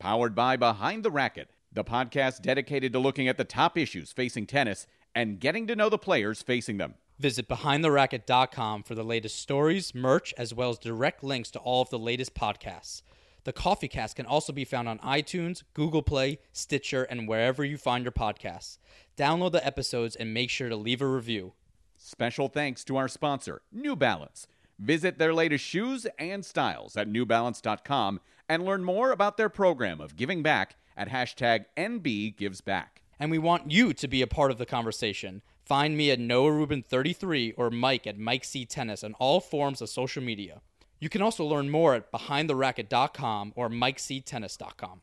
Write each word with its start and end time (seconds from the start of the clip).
powered 0.00 0.34
by 0.34 0.56
Behind 0.56 1.04
the 1.04 1.10
Racket, 1.10 1.50
the 1.72 1.84
podcast 1.84 2.42
dedicated 2.42 2.92
to 2.92 2.98
looking 2.98 3.28
at 3.28 3.36
the 3.36 3.44
top 3.44 3.78
issues 3.78 4.10
facing 4.10 4.46
tennis 4.46 4.86
and 5.14 5.38
getting 5.38 5.68
to 5.68 5.76
know 5.76 5.88
the 5.88 5.98
players 5.98 6.42
facing 6.42 6.78
them. 6.78 6.94
Visit 7.18 7.48
behindtheracket.com 7.48 8.82
for 8.82 8.94
the 8.94 9.04
latest 9.04 9.38
stories, 9.38 9.94
merch, 9.94 10.32
as 10.38 10.54
well 10.54 10.70
as 10.70 10.78
direct 10.78 11.22
links 11.22 11.50
to 11.50 11.58
all 11.58 11.82
of 11.82 11.90
the 11.90 11.98
latest 11.98 12.34
podcasts. 12.34 13.02
The 13.44 13.52
Coffee 13.52 13.88
Cast 13.88 14.16
can 14.16 14.26
also 14.26 14.52
be 14.52 14.64
found 14.64 14.88
on 14.88 14.98
iTunes, 15.00 15.62
Google 15.74 16.02
Play, 16.02 16.38
Stitcher, 16.52 17.04
and 17.04 17.28
wherever 17.28 17.64
you 17.64 17.76
find 17.76 18.04
your 18.04 18.12
podcasts. 18.12 18.78
Download 19.16 19.52
the 19.52 19.64
episodes 19.64 20.16
and 20.16 20.34
make 20.34 20.50
sure 20.50 20.68
to 20.68 20.76
leave 20.76 21.02
a 21.02 21.06
review. 21.06 21.52
Special 21.96 22.48
thanks 22.48 22.84
to 22.84 22.96
our 22.96 23.08
sponsor, 23.08 23.60
New 23.70 23.96
Balance. 23.96 24.46
Visit 24.80 25.18
their 25.18 25.34
latest 25.34 25.62
shoes 25.62 26.06
and 26.18 26.42
styles 26.44 26.96
at 26.96 27.06
newbalance.com 27.06 28.18
and 28.48 28.64
learn 28.64 28.82
more 28.82 29.12
about 29.12 29.36
their 29.36 29.50
program 29.50 30.00
of 30.00 30.16
giving 30.16 30.42
back 30.42 30.76
at 30.96 31.10
hashtag 31.10 31.66
NBGivesBack. 31.76 32.86
And 33.18 33.30
we 33.30 33.38
want 33.38 33.70
you 33.70 33.92
to 33.92 34.08
be 34.08 34.22
a 34.22 34.26
part 34.26 34.50
of 34.50 34.56
the 34.56 34.64
conversation. 34.64 35.42
Find 35.62 35.98
me 35.98 36.10
at 36.10 36.18
Noah 36.18 36.50
Rubin33 36.50 37.54
or 37.58 37.70
Mike 37.70 38.06
at 38.06 38.18
Mike 38.18 38.44
C 38.44 38.64
Tennis 38.64 39.04
on 39.04 39.12
all 39.18 39.38
forms 39.38 39.82
of 39.82 39.90
social 39.90 40.22
media. 40.22 40.62
You 40.98 41.10
can 41.10 41.20
also 41.20 41.44
learn 41.44 41.68
more 41.68 41.94
at 41.94 42.10
behindtheracket.com 42.10 43.52
or 43.56 43.68
mikectennis.com. 43.68 45.00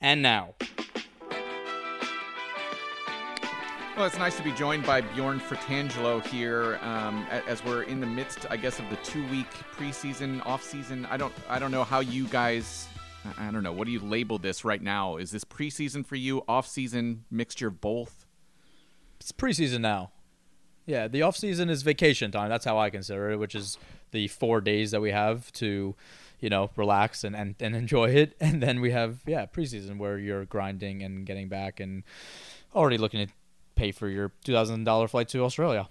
And 0.00 0.20
now. 0.20 0.54
Well, 3.96 4.04
it's 4.04 4.18
nice 4.18 4.36
to 4.36 4.42
be 4.42 4.52
joined 4.52 4.84
by 4.84 5.00
Bjorn 5.00 5.40
Fratangelo 5.40 6.22
here 6.26 6.78
um, 6.82 7.26
as 7.30 7.64
we're 7.64 7.84
in 7.84 7.98
the 7.98 8.06
midst, 8.06 8.44
I 8.50 8.58
guess, 8.58 8.78
of 8.78 8.90
the 8.90 8.96
two-week 8.96 9.48
preseason, 9.74 10.44
off-season. 10.44 11.06
I 11.06 11.16
don't, 11.16 11.32
I 11.48 11.58
don't 11.58 11.70
know 11.70 11.82
how 11.82 12.00
you 12.00 12.28
guys, 12.28 12.88
I 13.38 13.50
don't 13.50 13.62
know, 13.62 13.72
what 13.72 13.86
do 13.86 13.92
you 13.92 14.00
label 14.00 14.36
this 14.36 14.66
right 14.66 14.82
now? 14.82 15.16
Is 15.16 15.30
this 15.30 15.44
preseason 15.44 16.04
for 16.04 16.16
you, 16.16 16.42
off-season, 16.46 17.24
mixture 17.30 17.68
of 17.68 17.80
both? 17.80 18.26
It's 19.18 19.32
preseason 19.32 19.80
now. 19.80 20.10
Yeah, 20.84 21.08
the 21.08 21.22
off-season 21.22 21.70
is 21.70 21.82
vacation 21.82 22.30
time. 22.30 22.50
That's 22.50 22.66
how 22.66 22.76
I 22.76 22.90
consider 22.90 23.30
it, 23.30 23.38
which 23.38 23.54
is 23.54 23.78
the 24.10 24.28
four 24.28 24.60
days 24.60 24.90
that 24.90 25.00
we 25.00 25.10
have 25.12 25.50
to, 25.52 25.94
you 26.38 26.50
know, 26.50 26.68
relax 26.76 27.24
and, 27.24 27.34
and, 27.34 27.54
and 27.60 27.74
enjoy 27.74 28.10
it. 28.10 28.36
And 28.42 28.62
then 28.62 28.82
we 28.82 28.90
have, 28.90 29.20
yeah, 29.26 29.46
preseason 29.46 29.96
where 29.96 30.18
you're 30.18 30.44
grinding 30.44 31.02
and 31.02 31.24
getting 31.24 31.48
back 31.48 31.80
and 31.80 32.02
already 32.74 32.98
looking 32.98 33.22
at 33.22 33.30
pay 33.76 33.92
for 33.92 34.08
your 34.08 34.32
two 34.44 34.52
thousand 34.52 34.84
dollar 34.84 35.06
flight 35.06 35.28
to 35.28 35.44
Australia. 35.44 35.88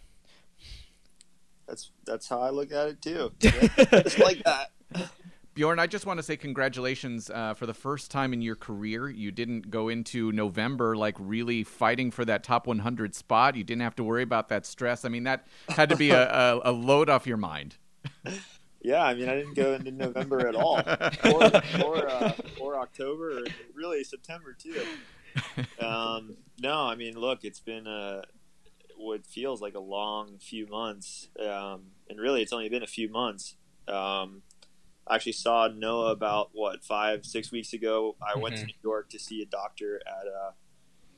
That's 1.67 1.91
that's 2.05 2.27
how 2.27 2.41
I 2.41 2.49
look 2.49 2.71
at 2.71 2.87
it 2.89 3.01
too. 3.01 3.31
Just 3.39 4.19
like 4.19 4.43
that. 4.43 4.71
Bjorn, 5.55 5.79
I 5.79 5.87
just 5.87 6.05
want 6.05 6.19
to 6.19 6.23
say 6.23 6.35
congratulations 6.35 7.29
uh, 7.29 7.53
for 7.53 7.65
the 7.65 7.73
first 7.73 8.11
time 8.11 8.33
in 8.33 8.41
your 8.41 8.57
career. 8.57 9.07
You 9.07 9.31
didn't 9.31 9.71
go 9.71 9.87
into 9.87 10.33
November 10.33 10.97
like 10.97 11.15
really 11.17 11.63
fighting 11.63 12.11
for 12.11 12.25
that 12.25 12.43
top 12.43 12.67
100 12.67 13.15
spot. 13.15 13.55
You 13.55 13.63
didn't 13.63 13.81
have 13.81 13.95
to 13.95 14.03
worry 14.03 14.21
about 14.21 14.49
that 14.49 14.65
stress. 14.65 15.05
I 15.05 15.09
mean, 15.09 15.23
that 15.23 15.47
had 15.69 15.87
to 15.89 15.95
be 15.95 16.11
a, 16.11 16.29
a, 16.29 16.61
a 16.65 16.71
load 16.73 17.09
off 17.09 17.25
your 17.25 17.37
mind. 17.37 17.77
Yeah, 18.81 19.03
I 19.03 19.15
mean, 19.15 19.29
I 19.29 19.35
didn't 19.35 19.55
go 19.55 19.73
into 19.73 19.91
November 19.91 20.45
at 20.47 20.55
all, 20.55 20.77
or 21.25 21.43
or, 21.83 22.07
uh, 22.07 22.33
or 22.59 22.75
October, 22.75 23.39
or 23.39 23.43
really 23.73 24.03
September 24.03 24.53
too. 24.53 24.79
Um, 25.79 26.37
no, 26.59 26.81
I 26.81 26.95
mean, 26.95 27.15
look, 27.15 27.39
it's 27.43 27.59
been 27.59 27.87
a 27.87 28.23
what 28.97 29.25
feels 29.25 29.61
like 29.61 29.75
a 29.75 29.79
long 29.79 30.37
few 30.39 30.67
months, 30.67 31.27
um, 31.39 31.91
and 32.09 32.19
really, 32.19 32.41
it's 32.41 32.53
only 32.53 32.69
been 32.69 32.83
a 32.83 32.87
few 32.87 33.09
months. 33.09 33.55
Um, 33.87 34.41
I 35.07 35.15
actually 35.15 35.33
saw 35.33 35.67
Noah 35.67 36.11
about 36.11 36.49
what 36.53 36.83
five, 36.83 37.25
six 37.25 37.51
weeks 37.51 37.73
ago. 37.73 38.15
I 38.21 38.31
mm-hmm. 38.31 38.41
went 38.41 38.55
to 38.55 38.61
mm-hmm. 38.61 38.67
New 38.67 38.89
York 38.89 39.09
to 39.09 39.19
see 39.19 39.41
a 39.41 39.45
doctor 39.45 40.01
at 40.07 40.27
uh, 40.27 40.51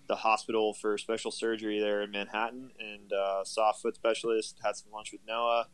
the 0.07 0.16
hospital 0.16 0.73
for 0.73 0.97
special 0.97 1.31
surgery 1.31 1.79
there 1.79 2.01
in 2.01 2.11
Manhattan, 2.11 2.72
and 2.79 3.13
uh, 3.13 3.44
saw 3.44 3.72
a 3.72 3.73
foot 3.73 3.95
specialist. 3.95 4.59
Had 4.63 4.75
some 4.75 4.91
lunch 4.91 5.11
with 5.11 5.22
Noah, 5.28 5.67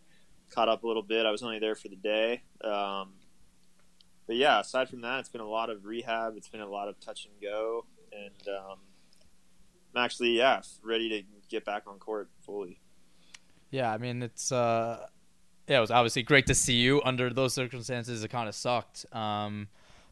caught 0.49 0.69
up 0.69 0.83
a 0.83 0.87
little 0.87 1.03
bit. 1.03 1.25
I 1.25 1.31
was 1.31 1.43
only 1.43 1.59
there 1.59 1.75
for 1.75 1.87
the 1.87 1.95
day. 1.95 2.43
Um, 2.63 3.13
but 4.27 4.37
yeah, 4.37 4.59
aside 4.59 4.89
from 4.89 5.01
that, 5.01 5.19
it's 5.19 5.29
been 5.29 5.41
a 5.41 5.49
lot 5.49 5.69
of 5.69 5.85
rehab. 5.85 6.35
It's 6.37 6.47
been 6.47 6.61
a 6.61 6.69
lot 6.69 6.87
of 6.87 6.99
touch 6.99 7.25
and 7.25 7.41
go 7.41 7.85
and 8.15 8.55
um, 8.55 8.77
I'm 9.95 10.03
actually 10.03 10.37
yeah 10.37 10.61
ready 10.83 11.09
to 11.09 11.23
get 11.49 11.65
back 11.65 11.83
on 11.87 11.99
court 11.99 12.29
fully. 12.41 12.79
Yeah, 13.71 13.91
I 13.91 13.97
mean 13.97 14.23
it's 14.23 14.51
uh, 14.51 15.07
yeah, 15.67 15.77
it 15.77 15.81
was 15.81 15.91
obviously 15.91 16.23
great 16.23 16.47
to 16.47 16.55
see 16.55 16.75
you 16.75 17.01
under 17.03 17.29
those 17.29 17.53
circumstances. 17.53 18.23
It 18.23 18.29
kind 18.29 18.49
of 18.49 18.55
sucked, 18.55 19.05
um, 19.13 19.67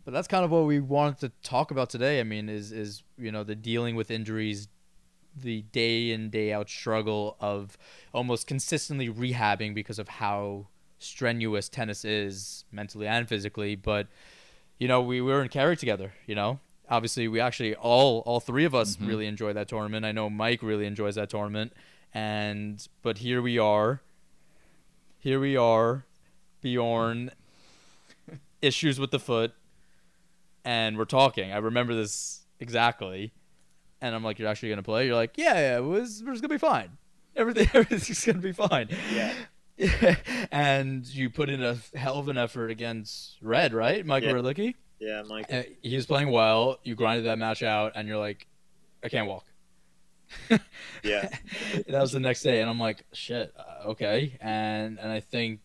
but 0.05 0.13
that's 0.13 0.27
kind 0.27 0.45
of 0.45 0.51
what 0.51 0.65
we 0.65 0.79
wanted 0.79 1.19
to 1.19 1.31
talk 1.47 1.71
about 1.71 1.89
today. 1.89 2.19
I 2.19 2.23
mean, 2.23 2.49
is 2.49 2.71
is 2.71 3.03
you 3.17 3.31
know 3.31 3.43
the 3.43 3.55
dealing 3.55 3.95
with 3.95 4.11
injuries, 4.11 4.67
the 5.35 5.63
day 5.71 6.11
in 6.11 6.29
day 6.29 6.53
out 6.53 6.69
struggle 6.69 7.37
of 7.39 7.77
almost 8.13 8.47
consistently 8.47 9.09
rehabbing 9.09 9.73
because 9.73 9.99
of 9.99 10.07
how 10.07 10.67
strenuous 10.99 11.67
tennis 11.67 12.05
is 12.05 12.63
mentally 12.71 13.07
and 13.07 13.27
physically, 13.27 13.75
but 13.75 14.07
you 14.81 14.87
know, 14.87 14.99
we, 14.99 15.21
we 15.21 15.31
were 15.31 15.43
in 15.43 15.47
Cary 15.47 15.77
together, 15.77 16.13
you 16.25 16.33
know, 16.33 16.59
obviously 16.91 17.27
we 17.27 17.39
actually 17.39 17.73
all 17.75 18.19
all 18.27 18.39
three 18.39 18.65
of 18.65 18.75
us 18.75 18.95
mm-hmm. 18.95 19.07
really 19.07 19.25
enjoy 19.25 19.53
that 19.53 19.67
tournament. 19.67 20.05
I 20.05 20.11
know 20.11 20.29
Mike 20.29 20.61
really 20.61 20.85
enjoys 20.85 21.15
that 21.15 21.29
tournament, 21.29 21.73
and 22.13 22.85
but 23.01 23.19
here 23.19 23.41
we 23.41 23.57
are. 23.57 24.01
Here 25.17 25.39
we 25.39 25.55
are, 25.55 26.05
Bjorn. 26.61 27.31
issues 28.61 28.99
with 28.99 29.11
the 29.11 29.19
foot, 29.19 29.53
and 30.63 30.97
we're 30.97 31.05
talking. 31.05 31.51
I 31.51 31.57
remember 31.57 31.95
this 31.95 32.41
exactly, 32.59 33.31
and 34.01 34.13
I'm 34.13 34.23
like, 34.23 34.37
"You're 34.37 34.49
actually 34.49 34.69
gonna 34.69 34.83
play?" 34.83 35.07
You're 35.07 35.15
like, 35.15 35.37
"Yeah, 35.37 35.53
yeah, 35.53 35.77
it 35.77 35.83
was, 35.83 36.21
it's 36.21 36.41
gonna 36.41 36.49
be 36.49 36.57
fine. 36.57 36.97
Everything, 37.35 37.69
everything's 37.73 38.25
gonna 38.25 38.39
be 38.39 38.51
fine." 38.51 38.89
Yeah. 39.13 39.33
and 40.51 41.07
you 41.07 41.29
put 41.29 41.49
in 41.49 41.63
a 41.63 41.77
hell 41.95 42.19
of 42.19 42.27
an 42.27 42.37
effort 42.37 42.69
against 42.69 43.37
Red, 43.41 43.73
right, 43.73 44.05
Michael 44.05 44.29
yeah. 44.29 44.35
Yeah, 45.01 45.23
Mike. 45.27 45.79
he 45.81 45.95
was 45.95 46.05
playing 46.05 46.29
well. 46.29 46.77
You 46.83 46.93
grinded 46.93 47.25
that 47.25 47.39
match 47.39 47.63
out, 47.63 47.93
and 47.95 48.07
you're 48.07 48.19
like, 48.19 48.45
I 49.03 49.09
can't 49.09 49.27
walk. 49.27 49.45
yeah. 51.03 51.27
that 51.87 52.01
was 52.01 52.11
the 52.11 52.19
next 52.19 52.43
day, 52.43 52.61
and 52.61 52.69
I'm 52.69 52.79
like, 52.79 53.03
shit, 53.11 53.51
uh, 53.57 53.89
okay. 53.89 54.37
And 54.39 54.99
and 54.99 55.11
I 55.11 55.19
think, 55.19 55.59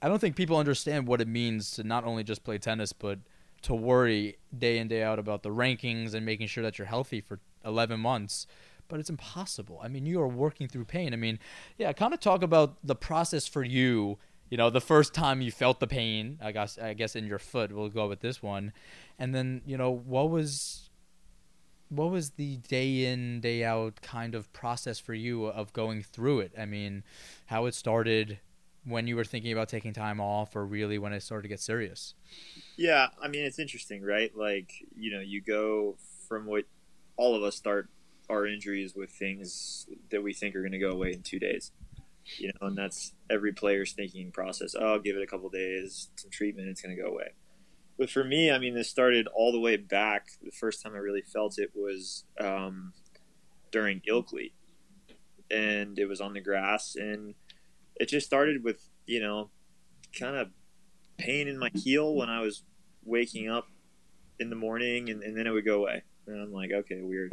I 0.00 0.08
don't 0.08 0.18
think 0.18 0.36
people 0.36 0.56
understand 0.56 1.06
what 1.06 1.20
it 1.20 1.28
means 1.28 1.72
to 1.72 1.84
not 1.84 2.04
only 2.04 2.24
just 2.24 2.44
play 2.44 2.56
tennis, 2.56 2.94
but 2.94 3.18
to 3.62 3.74
worry 3.74 4.38
day 4.56 4.78
in 4.78 4.88
day 4.88 5.02
out 5.02 5.18
about 5.18 5.42
the 5.42 5.50
rankings 5.50 6.14
and 6.14 6.24
making 6.24 6.46
sure 6.46 6.64
that 6.64 6.78
you're 6.78 6.88
healthy 6.88 7.20
for 7.20 7.40
11 7.66 8.00
months. 8.00 8.46
But 8.88 9.00
it's 9.00 9.10
impossible. 9.10 9.80
I 9.82 9.88
mean, 9.88 10.06
you 10.06 10.20
are 10.20 10.28
working 10.28 10.66
through 10.66 10.86
pain. 10.86 11.12
I 11.12 11.16
mean, 11.16 11.38
yeah, 11.76 11.92
kind 11.92 12.12
of 12.14 12.20
talk 12.20 12.42
about 12.42 12.76
the 12.82 12.96
process 12.96 13.46
for 13.46 13.62
you 13.62 14.18
you 14.52 14.58
know, 14.58 14.68
the 14.68 14.82
first 14.82 15.14
time 15.14 15.40
you 15.40 15.50
felt 15.50 15.80
the 15.80 15.86
pain, 15.86 16.38
I 16.42 16.52
guess, 16.52 16.76
I 16.76 16.92
guess 16.92 17.16
in 17.16 17.26
your 17.26 17.38
foot, 17.38 17.72
we'll 17.72 17.88
go 17.88 18.06
with 18.06 18.20
this 18.20 18.42
one, 18.42 18.74
and 19.18 19.34
then 19.34 19.62
you 19.64 19.78
know, 19.78 19.90
what 19.90 20.28
was, 20.28 20.90
what 21.88 22.10
was 22.10 22.32
the 22.32 22.58
day 22.58 23.06
in 23.06 23.40
day 23.40 23.64
out 23.64 24.02
kind 24.02 24.34
of 24.34 24.52
process 24.52 24.98
for 24.98 25.14
you 25.14 25.46
of 25.46 25.72
going 25.72 26.02
through 26.02 26.40
it? 26.40 26.52
I 26.58 26.66
mean, 26.66 27.02
how 27.46 27.64
it 27.64 27.74
started, 27.74 28.40
when 28.84 29.06
you 29.06 29.16
were 29.16 29.24
thinking 29.24 29.52
about 29.52 29.70
taking 29.70 29.94
time 29.94 30.20
off, 30.20 30.54
or 30.54 30.66
really 30.66 30.98
when 30.98 31.14
it 31.14 31.22
started 31.22 31.44
to 31.44 31.48
get 31.48 31.60
serious. 31.60 32.12
Yeah, 32.76 33.06
I 33.22 33.28
mean, 33.28 33.44
it's 33.44 33.58
interesting, 33.58 34.02
right? 34.02 34.36
Like, 34.36 34.86
you 34.94 35.10
know, 35.12 35.20
you 35.20 35.40
go 35.40 35.96
from 36.28 36.44
what 36.44 36.64
all 37.16 37.34
of 37.34 37.42
us 37.42 37.56
start 37.56 37.88
our 38.28 38.46
injuries 38.46 38.94
with 38.94 39.08
things 39.12 39.86
that 40.10 40.22
we 40.22 40.34
think 40.34 40.54
are 40.54 40.60
going 40.60 40.72
to 40.72 40.78
go 40.78 40.90
away 40.90 41.12
in 41.12 41.22
two 41.22 41.38
days 41.38 41.72
you 42.38 42.48
know, 42.48 42.68
and 42.68 42.76
that's 42.76 43.14
every 43.30 43.52
player's 43.52 43.92
thinking 43.92 44.32
process. 44.32 44.74
Oh, 44.78 44.92
I'll 44.92 44.98
give 44.98 45.16
it 45.16 45.22
a 45.22 45.26
couple 45.26 45.48
days, 45.48 46.10
some 46.16 46.30
treatment, 46.30 46.68
it's 46.68 46.82
going 46.82 46.94
to 46.96 47.02
go 47.02 47.08
away. 47.08 47.32
But 47.98 48.10
for 48.10 48.24
me, 48.24 48.50
I 48.50 48.58
mean, 48.58 48.74
this 48.74 48.88
started 48.88 49.28
all 49.34 49.52
the 49.52 49.60
way 49.60 49.76
back. 49.76 50.26
The 50.42 50.50
first 50.50 50.82
time 50.82 50.94
I 50.94 50.98
really 50.98 51.22
felt 51.22 51.58
it 51.58 51.70
was 51.74 52.24
um, 52.40 52.92
during 53.70 54.00
Ilkley, 54.08 54.52
and 55.50 55.98
it 55.98 56.06
was 56.06 56.20
on 56.20 56.32
the 56.32 56.40
grass, 56.40 56.96
and 56.96 57.34
it 57.96 58.08
just 58.08 58.26
started 58.26 58.64
with 58.64 58.88
you 59.06 59.20
know, 59.20 59.50
kind 60.18 60.36
of 60.36 60.48
pain 61.18 61.48
in 61.48 61.58
my 61.58 61.70
heel 61.74 62.14
when 62.14 62.28
I 62.28 62.40
was 62.40 62.62
waking 63.04 63.48
up 63.48 63.68
in 64.38 64.50
the 64.50 64.56
morning, 64.56 65.10
and, 65.10 65.22
and 65.22 65.36
then 65.36 65.46
it 65.46 65.50
would 65.50 65.64
go 65.64 65.80
away. 65.80 66.02
And 66.26 66.40
I'm 66.40 66.52
like, 66.52 66.70
okay, 66.72 67.00
weird. 67.02 67.32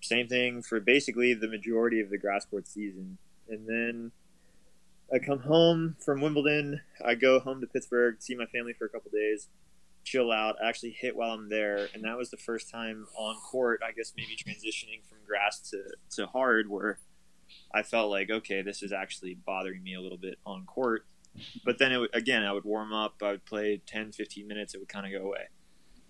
Same 0.00 0.28
thing 0.28 0.62
for 0.62 0.80
basically 0.80 1.34
the 1.34 1.48
majority 1.48 2.00
of 2.00 2.10
the 2.10 2.18
grass 2.18 2.44
court 2.44 2.68
season, 2.68 3.18
and 3.48 3.66
then 3.66 4.12
I 5.12 5.18
come 5.18 5.40
home 5.40 5.96
from 6.04 6.20
Wimbledon. 6.20 6.82
I 7.04 7.14
go 7.14 7.40
home 7.40 7.60
to 7.60 7.66
Pittsburgh, 7.66 8.16
see 8.20 8.34
my 8.34 8.46
family 8.46 8.74
for 8.74 8.84
a 8.84 8.88
couple 8.90 9.10
days, 9.10 9.48
chill 10.04 10.30
out. 10.30 10.56
I 10.62 10.68
actually 10.68 10.90
hit 10.90 11.16
while 11.16 11.30
I'm 11.30 11.48
there, 11.48 11.88
and 11.94 12.04
that 12.04 12.18
was 12.18 12.30
the 12.30 12.36
first 12.36 12.70
time 12.70 13.06
on 13.16 13.36
court. 13.36 13.80
I 13.86 13.92
guess 13.92 14.12
maybe 14.16 14.36
transitioning 14.36 15.02
from 15.08 15.18
grass 15.26 15.60
to 15.70 15.84
to 16.16 16.26
hard, 16.26 16.68
where 16.68 16.98
I 17.72 17.82
felt 17.82 18.10
like 18.10 18.30
okay, 18.30 18.62
this 18.62 18.82
is 18.82 18.92
actually 18.92 19.34
bothering 19.34 19.82
me 19.82 19.94
a 19.94 20.00
little 20.00 20.18
bit 20.18 20.38
on 20.44 20.66
court. 20.66 21.06
But 21.64 21.78
then 21.78 21.92
it 21.92 22.10
again, 22.12 22.42
I 22.42 22.52
would 22.52 22.64
warm 22.64 22.92
up. 22.92 23.14
I 23.22 23.30
would 23.30 23.46
play 23.46 23.80
10, 23.86 24.12
15 24.12 24.46
minutes. 24.46 24.74
It 24.74 24.78
would 24.78 24.88
kind 24.88 25.06
of 25.06 25.12
go 25.12 25.26
away, 25.26 25.48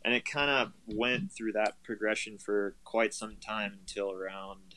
and 0.05 0.13
it 0.13 0.25
kind 0.25 0.51
of 0.51 0.73
went 0.87 1.31
through 1.31 1.53
that 1.53 1.83
progression 1.85 2.39
for 2.39 2.75
quite 2.85 3.15
some 3.15 3.37
time 3.37 3.77
until 3.79 4.11
around, 4.11 4.75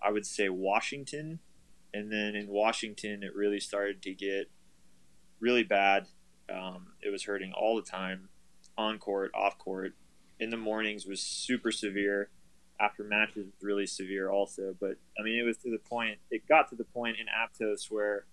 I 0.00 0.12
would 0.12 0.26
say 0.26 0.48
Washington 0.48 1.40
and 1.94 2.10
then 2.10 2.34
in 2.34 2.48
Washington, 2.48 3.22
it 3.22 3.34
really 3.34 3.60
started 3.60 4.02
to 4.02 4.12
get 4.12 4.50
really 5.38 5.62
bad. 5.62 6.08
Um, 6.52 6.88
it 7.00 7.10
was 7.10 7.22
hurting 7.24 7.52
all 7.52 7.76
the 7.76 7.88
time, 7.88 8.28
on 8.76 8.98
court, 8.98 9.30
off 9.34 9.58
court. 9.58 9.94
In 10.40 10.50
the 10.50 10.56
mornings 10.56 11.06
was 11.06 11.20
super 11.20 11.70
severe. 11.70 12.30
After 12.80 13.04
matches, 13.04 13.46
was 13.46 13.62
really 13.62 13.86
severe 13.86 14.28
also. 14.28 14.74
But 14.78 14.96
I 15.18 15.22
mean, 15.22 15.38
it 15.38 15.44
was 15.44 15.56
to 15.58 15.70
the 15.70 15.78
point. 15.78 16.18
It 16.30 16.48
got 16.48 16.68
to 16.70 16.74
the 16.74 16.84
point 16.84 17.16
in 17.20 17.26
Aptos 17.26 17.88
where, 17.88 18.26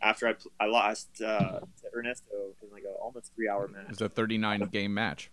after 0.00 0.26
I 0.26 0.34
I 0.58 0.66
lost 0.66 1.20
uh, 1.20 1.60
to 1.60 1.94
Ernesto 1.94 2.54
in 2.62 2.70
like 2.72 2.84
a 2.84 2.98
almost 2.98 3.32
three 3.36 3.48
hour 3.48 3.68
match. 3.68 3.84
It 3.84 3.90
was 3.90 4.00
a 4.00 4.08
39 4.08 4.60
game 4.72 4.94
match. 4.94 5.30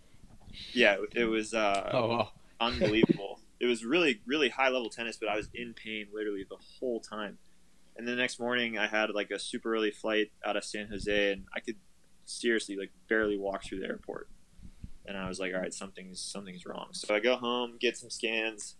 Yeah, 0.73 0.97
it 1.15 1.23
was. 1.23 1.53
Uh, 1.53 1.89
oh 1.93 2.07
wow. 2.09 2.31
unbelievable. 2.59 3.39
it 3.61 3.67
was 3.67 3.85
really 3.85 4.19
really 4.25 4.49
high 4.49 4.67
level 4.67 4.89
tennis, 4.89 5.15
but 5.15 5.29
I 5.29 5.37
was 5.37 5.47
in 5.53 5.73
pain 5.73 6.07
literally 6.13 6.45
the 6.47 6.57
whole 6.79 6.99
time. 6.99 7.37
And 7.95 8.07
the 8.07 8.15
next 8.15 8.39
morning, 8.39 8.77
I 8.77 8.87
had 8.87 9.11
like 9.11 9.31
a 9.31 9.39
super 9.39 9.73
early 9.73 9.91
flight 9.91 10.31
out 10.45 10.57
of 10.57 10.63
San 10.63 10.87
Jose, 10.87 11.31
and 11.31 11.45
I 11.55 11.59
could 11.59 11.75
seriously 12.25 12.75
like 12.75 12.91
barely 13.07 13.37
walk 13.37 13.63
through 13.63 13.81
the 13.81 13.87
airport. 13.87 14.29
And 15.05 15.17
I 15.17 15.27
was 15.27 15.39
like, 15.39 15.53
all 15.53 15.59
right, 15.59 15.73
something's 15.73 16.19
something's 16.19 16.65
wrong. 16.65 16.87
So 16.91 17.13
I 17.13 17.19
go 17.19 17.35
home, 17.35 17.77
get 17.79 17.97
some 17.97 18.09
scans. 18.09 18.75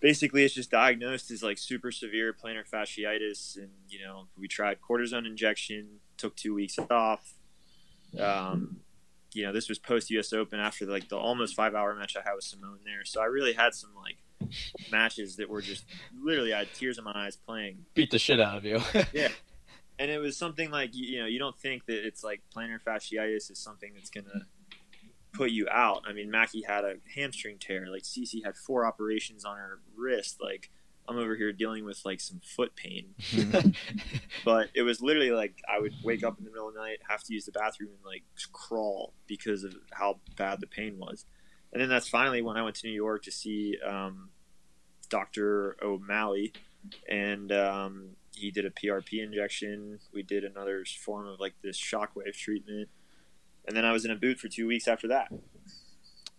Basically, 0.00 0.44
it's 0.44 0.54
just 0.54 0.70
diagnosed 0.70 1.30
as 1.30 1.42
like 1.42 1.56
super 1.56 1.90
severe 1.90 2.34
plantar 2.34 2.68
fasciitis, 2.68 3.56
and 3.56 3.70
you 3.88 4.04
know 4.04 4.26
we 4.38 4.48
tried 4.48 4.78
cortisone 4.80 5.26
injection, 5.26 6.00
took 6.16 6.36
two 6.36 6.54
weeks 6.54 6.78
off. 6.90 7.34
Um, 8.18 8.80
you 9.32 9.44
know, 9.44 9.52
this 9.52 9.68
was 9.68 9.78
post 9.78 10.10
U.S. 10.10 10.32
Open 10.32 10.58
after 10.60 10.84
like 10.86 11.08
the 11.08 11.16
almost 11.16 11.54
five 11.54 11.74
hour 11.74 11.94
match 11.94 12.16
I 12.16 12.20
had 12.20 12.34
with 12.34 12.44
Simon 12.44 12.78
there. 12.84 13.04
So 13.04 13.20
I 13.20 13.26
really 13.26 13.52
had 13.52 13.74
some 13.74 13.90
like 13.94 14.16
matches 14.90 15.36
that 15.36 15.48
were 15.48 15.62
just 15.62 15.84
literally 16.20 16.52
I 16.52 16.60
had 16.60 16.74
tears 16.74 16.98
in 16.98 17.04
my 17.04 17.12
eyes 17.14 17.36
playing. 17.36 17.84
Beat 17.94 18.10
the 18.10 18.18
shit 18.18 18.40
out 18.40 18.58
of 18.58 18.64
you. 18.64 18.80
yeah. 19.12 19.28
And 19.98 20.10
it 20.10 20.18
was 20.18 20.36
something 20.36 20.70
like 20.70 20.90
you 20.92 21.20
know 21.20 21.26
you 21.26 21.38
don't 21.38 21.58
think 21.58 21.86
that 21.86 22.06
it's 22.06 22.22
like 22.22 22.42
plantar 22.54 22.78
fasciitis 22.86 23.50
is 23.50 23.58
something 23.58 23.92
that's 23.94 24.10
gonna 24.10 24.46
put 25.32 25.50
you 25.50 25.68
out. 25.70 26.02
I 26.06 26.12
mean, 26.12 26.30
Mackie 26.30 26.62
had 26.62 26.84
a 26.84 26.94
hamstring 27.14 27.58
tear. 27.58 27.86
Like 27.90 28.02
CiCi 28.02 28.44
had 28.44 28.56
four 28.56 28.86
operations 28.86 29.44
on 29.44 29.56
her 29.56 29.80
wrist. 29.96 30.38
Like 30.40 30.70
I'm 31.08 31.18
over 31.18 31.36
here 31.36 31.52
dealing 31.52 31.84
with 31.84 32.00
like 32.04 32.20
some 32.20 32.40
foot 32.42 32.74
pain. 32.74 33.14
but 34.44 34.68
it 34.74 34.82
was 34.82 35.00
literally 35.00 35.30
like 35.30 35.62
I 35.68 35.78
would 35.80 35.94
wake 36.02 36.24
up 36.24 36.38
in 36.38 36.44
the 36.44 36.50
middle 36.50 36.68
of 36.68 36.74
the 36.74 36.80
night, 36.80 36.98
have 37.08 37.22
to 37.24 37.34
use 37.34 37.44
the 37.44 37.52
bathroom, 37.52 37.90
and 37.90 38.04
like 38.04 38.24
crawl 38.52 39.12
because 39.26 39.64
of 39.64 39.74
how 39.92 40.20
bad 40.36 40.60
the 40.60 40.66
pain 40.66 40.98
was. 40.98 41.24
And 41.72 41.82
then 41.82 41.88
that's 41.88 42.08
finally 42.08 42.42
when 42.42 42.56
I 42.56 42.62
went 42.62 42.76
to 42.76 42.86
New 42.86 42.94
York 42.94 43.22
to 43.24 43.30
see 43.30 43.76
um, 43.86 44.30
Dr. 45.08 45.76
O'Malley, 45.82 46.52
and 47.08 47.52
um, 47.52 48.10
he 48.34 48.50
did 48.50 48.64
a 48.64 48.70
PRP 48.70 49.22
injection. 49.22 49.98
We 50.12 50.22
did 50.22 50.44
another 50.44 50.84
form 51.04 51.26
of 51.26 51.40
like 51.40 51.54
this 51.62 51.78
shockwave 51.78 52.34
treatment, 52.34 52.88
and 53.66 53.76
then 53.76 53.84
I 53.84 53.92
was 53.92 54.04
in 54.04 54.10
a 54.10 54.16
boot 54.16 54.38
for 54.38 54.48
two 54.48 54.66
weeks 54.66 54.88
after 54.88 55.08
that. 55.08 55.32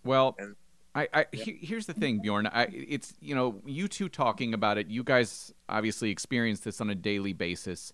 Well, 0.04 0.36
and, 0.40 0.56
I, 0.96 1.08
I 1.14 1.26
yeah. 1.32 1.44
he, 1.44 1.60
here's 1.62 1.86
the 1.86 1.94
thing, 1.94 2.20
Bjorn. 2.20 2.48
I, 2.48 2.68
it's 2.72 3.14
you 3.20 3.36
know 3.36 3.62
you 3.66 3.88
two 3.88 4.10
talking 4.10 4.54
about 4.54 4.78
it. 4.78 4.88
You 4.88 5.04
guys 5.04 5.54
obviously 5.70 6.10
experience 6.10 6.62
this 6.62 6.82
on 6.82 6.90
a 6.90 6.96
daily 6.96 7.34
basis. 7.34 7.94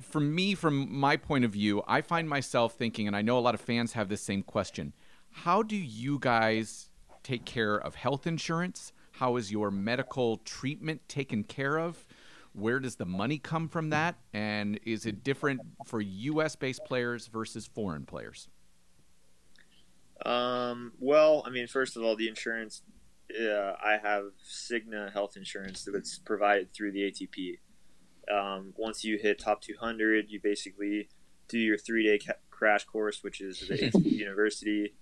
For 0.00 0.20
me, 0.20 0.54
from 0.54 0.92
my 0.96 1.16
point 1.16 1.44
of 1.44 1.50
view, 1.50 1.82
I 1.88 2.02
find 2.02 2.28
myself 2.28 2.74
thinking, 2.74 3.08
and 3.08 3.16
I 3.16 3.22
know 3.22 3.36
a 3.36 3.40
lot 3.40 3.54
of 3.54 3.60
fans 3.60 3.92
have 3.92 4.08
this 4.08 4.22
same 4.22 4.42
question: 4.42 4.92
How 5.30 5.62
do 5.62 5.76
you 5.76 6.18
guys 6.18 6.90
take 7.22 7.44
care 7.44 7.76
of 7.76 7.94
health 7.94 8.26
insurance? 8.26 8.92
How 9.12 9.36
is 9.36 9.50
your 9.50 9.70
medical 9.70 10.38
treatment 10.38 11.08
taken 11.08 11.44
care 11.44 11.78
of? 11.78 12.06
Where 12.52 12.80
does 12.80 12.96
the 12.96 13.04
money 13.04 13.38
come 13.38 13.68
from 13.68 13.90
that? 13.90 14.16
And 14.32 14.80
is 14.84 15.06
it 15.06 15.22
different 15.22 15.60
for 15.84 16.00
U.S. 16.00 16.56
based 16.56 16.84
players 16.84 17.26
versus 17.26 17.66
foreign 17.66 18.04
players? 18.04 18.48
Um, 20.24 20.92
well, 20.98 21.42
I 21.46 21.50
mean, 21.50 21.66
first 21.66 21.96
of 21.96 22.02
all, 22.02 22.16
the 22.16 22.28
insurance, 22.28 22.82
uh, 23.40 23.74
I 23.82 23.98
have 24.02 24.24
Cigna 24.44 25.12
health 25.12 25.36
insurance 25.36 25.86
that's 25.90 26.18
provided 26.18 26.72
through 26.72 26.92
the 26.92 27.10
ATP. 27.10 27.58
Um, 28.32 28.74
once 28.76 29.04
you 29.04 29.18
hit 29.18 29.38
top 29.38 29.62
200, 29.62 30.26
you 30.28 30.40
basically 30.42 31.08
do 31.48 31.58
your 31.58 31.78
three 31.78 32.04
day 32.04 32.18
ca- 32.18 32.38
crash 32.50 32.84
course, 32.84 33.22
which 33.22 33.40
is 33.40 33.60
the 33.68 33.74
ATP 33.78 34.04
University. 34.04 34.94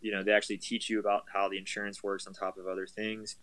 You 0.00 0.12
know, 0.12 0.22
they 0.22 0.32
actually 0.32 0.58
teach 0.58 0.88
you 0.88 0.98
about 0.98 1.24
how 1.32 1.48
the 1.48 1.58
insurance 1.58 2.02
works 2.02 2.26
on 2.26 2.32
top 2.32 2.56
of 2.56 2.66
other 2.66 2.86
things. 2.86 3.36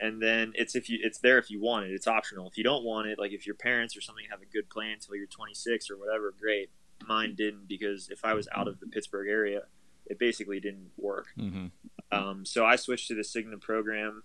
And 0.00 0.22
then 0.22 0.52
it's 0.54 0.74
if 0.74 0.88
you 0.88 0.98
it's 1.02 1.18
there 1.18 1.38
if 1.38 1.50
you 1.50 1.60
want 1.60 1.86
it. 1.86 1.92
It's 1.92 2.06
optional. 2.06 2.48
If 2.48 2.56
you 2.56 2.64
don't 2.64 2.84
want 2.84 3.08
it 3.08 3.18
like 3.18 3.32
if 3.32 3.46
your 3.46 3.54
parents 3.54 3.96
or 3.96 4.00
something 4.00 4.24
have 4.30 4.40
a 4.40 4.46
good 4.46 4.70
plan 4.70 4.94
until 4.94 5.16
you're 5.16 5.26
26 5.26 5.90
or 5.90 5.98
whatever 5.98 6.34
great. 6.40 6.70
Mine 7.06 7.34
didn't 7.34 7.66
because 7.66 8.10
if 8.10 8.24
i 8.24 8.34
was 8.34 8.46
out 8.54 8.68
of 8.68 8.78
the 8.78 8.86
pittsburgh 8.86 9.28
area 9.28 9.62
it 10.06 10.18
basically 10.18 10.60
didn't 10.60 10.90
work. 10.98 11.28
Mm-hmm. 11.38 11.66
um, 12.12 12.44
so 12.44 12.64
i 12.66 12.76
switched 12.76 13.08
to 13.08 13.14
the 13.14 13.22
cigna 13.22 13.60
program 13.60 14.22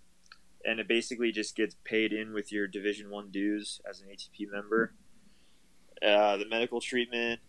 and 0.66 0.80
it 0.80 0.88
basically 0.88 1.32
just 1.32 1.56
gets 1.56 1.76
paid 1.84 2.12
in 2.12 2.34
with 2.34 2.52
your 2.52 2.68
division 2.68 3.10
one 3.10 3.30
dues 3.30 3.80
as 3.90 4.02
an 4.02 4.08
atp 4.08 4.52
member. 4.52 4.94
Uh, 6.06 6.38
the 6.38 6.46
medical 6.48 6.82
treatment 6.82 7.40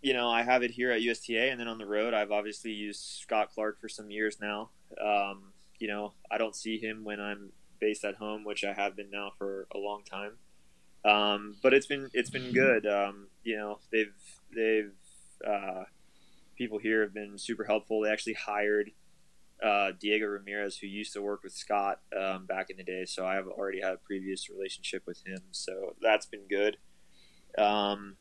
you 0.00 0.12
know 0.12 0.30
i 0.30 0.42
have 0.42 0.62
it 0.62 0.70
here 0.70 0.90
at 0.90 1.00
usta 1.00 1.50
and 1.50 1.58
then 1.58 1.68
on 1.68 1.78
the 1.78 1.86
road 1.86 2.14
i've 2.14 2.30
obviously 2.30 2.70
used 2.70 3.00
scott 3.00 3.50
clark 3.52 3.80
for 3.80 3.88
some 3.88 4.10
years 4.10 4.38
now 4.40 4.70
um, 5.04 5.52
you 5.78 5.88
know, 5.88 6.12
I 6.30 6.38
don't 6.38 6.56
see 6.56 6.78
him 6.78 7.04
when 7.04 7.20
I'm 7.20 7.50
based 7.80 8.04
at 8.04 8.16
home, 8.16 8.44
which 8.44 8.64
I 8.64 8.72
have 8.72 8.96
been 8.96 9.10
now 9.10 9.32
for 9.38 9.66
a 9.74 9.78
long 9.78 10.02
time. 10.04 10.32
Um, 11.04 11.56
but 11.62 11.72
it's 11.72 11.86
been 11.86 12.10
it's 12.12 12.30
been 12.30 12.52
good. 12.52 12.86
Um, 12.86 13.28
you 13.44 13.56
know, 13.56 13.78
they've 13.92 14.14
they've 14.54 14.92
uh, 15.46 15.84
people 16.56 16.78
here 16.78 17.02
have 17.02 17.14
been 17.14 17.38
super 17.38 17.64
helpful. 17.64 18.00
They 18.00 18.10
actually 18.10 18.34
hired 18.34 18.90
uh, 19.62 19.92
Diego 19.98 20.26
Ramirez, 20.26 20.78
who 20.78 20.86
used 20.86 21.12
to 21.12 21.22
work 21.22 21.42
with 21.44 21.52
Scott 21.52 22.00
um, 22.18 22.46
back 22.46 22.70
in 22.70 22.76
the 22.76 22.82
day. 22.82 23.04
So 23.04 23.24
I've 23.24 23.46
already 23.46 23.80
had 23.80 23.94
a 23.94 23.98
previous 23.98 24.50
relationship 24.50 25.04
with 25.06 25.24
him. 25.24 25.42
So 25.52 25.94
that's 26.02 26.26
been 26.26 26.48
good. 26.48 26.78
Um, 27.56 28.16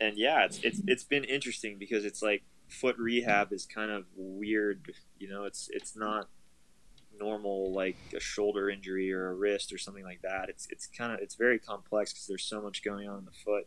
and 0.00 0.16
yeah, 0.16 0.44
it's, 0.44 0.60
it's 0.62 0.80
it's 0.86 1.04
been 1.04 1.24
interesting 1.24 1.76
because 1.78 2.04
it's 2.04 2.22
like 2.22 2.42
foot 2.68 2.96
rehab 2.98 3.52
is 3.52 3.66
kind 3.66 3.90
of 3.90 4.04
weird. 4.16 4.92
You 5.18 5.28
know, 5.28 5.44
it's 5.44 5.68
it's 5.72 5.96
not 5.96 6.28
normal 7.18 7.72
like 7.72 7.96
a 8.16 8.20
shoulder 8.20 8.70
injury 8.70 9.12
or 9.12 9.30
a 9.30 9.34
wrist 9.34 9.72
or 9.72 9.78
something 9.78 10.04
like 10.04 10.22
that. 10.22 10.48
It's 10.48 10.66
it's 10.70 10.86
kind 10.86 11.12
of 11.12 11.20
it's 11.20 11.34
very 11.34 11.58
complex 11.58 12.12
because 12.12 12.26
there's 12.26 12.44
so 12.44 12.60
much 12.60 12.84
going 12.84 13.08
on 13.08 13.18
in 13.18 13.24
the 13.24 13.32
foot. 13.44 13.66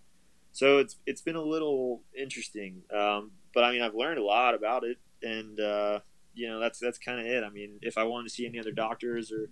So 0.53 0.79
it's 0.79 0.97
it's 1.05 1.21
been 1.21 1.35
a 1.35 1.43
little 1.43 2.01
interesting, 2.17 2.83
um, 2.95 3.31
but 3.53 3.63
I 3.63 3.71
mean 3.71 3.81
I've 3.81 3.95
learned 3.95 4.19
a 4.19 4.23
lot 4.23 4.53
about 4.53 4.83
it, 4.83 4.97
and 5.21 5.59
uh, 5.59 5.99
you 6.33 6.47
know 6.47 6.59
that's 6.59 6.79
that's 6.79 6.97
kind 6.97 7.19
of 7.19 7.25
it. 7.25 7.43
I 7.43 7.49
mean 7.49 7.79
if 7.81 7.97
I 7.97 8.03
wanted 8.03 8.29
to 8.29 8.33
see 8.33 8.45
any 8.45 8.59
other 8.59 8.71
doctors 8.71 9.31
or 9.31 9.49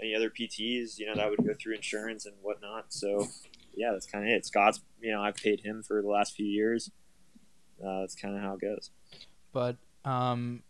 any 0.00 0.14
other 0.14 0.30
PTs, 0.30 0.98
you 0.98 1.06
know 1.06 1.14
that 1.16 1.30
would 1.30 1.44
go 1.44 1.54
through 1.54 1.74
insurance 1.74 2.26
and 2.26 2.34
whatnot. 2.42 2.92
So 2.92 3.28
yeah, 3.76 3.90
that's 3.92 4.06
kind 4.06 4.24
of 4.24 4.30
it. 4.30 4.46
Scott's 4.46 4.80
you 5.00 5.12
know 5.12 5.22
I've 5.22 5.36
paid 5.36 5.60
him 5.60 5.82
for 5.82 6.02
the 6.02 6.08
last 6.08 6.34
few 6.34 6.46
years. 6.46 6.90
Uh, 7.84 8.00
that's 8.00 8.14
kind 8.14 8.36
of 8.36 8.42
how 8.42 8.54
it 8.54 8.60
goes. 8.60 8.90
But 9.52 9.76
um, 10.04 10.62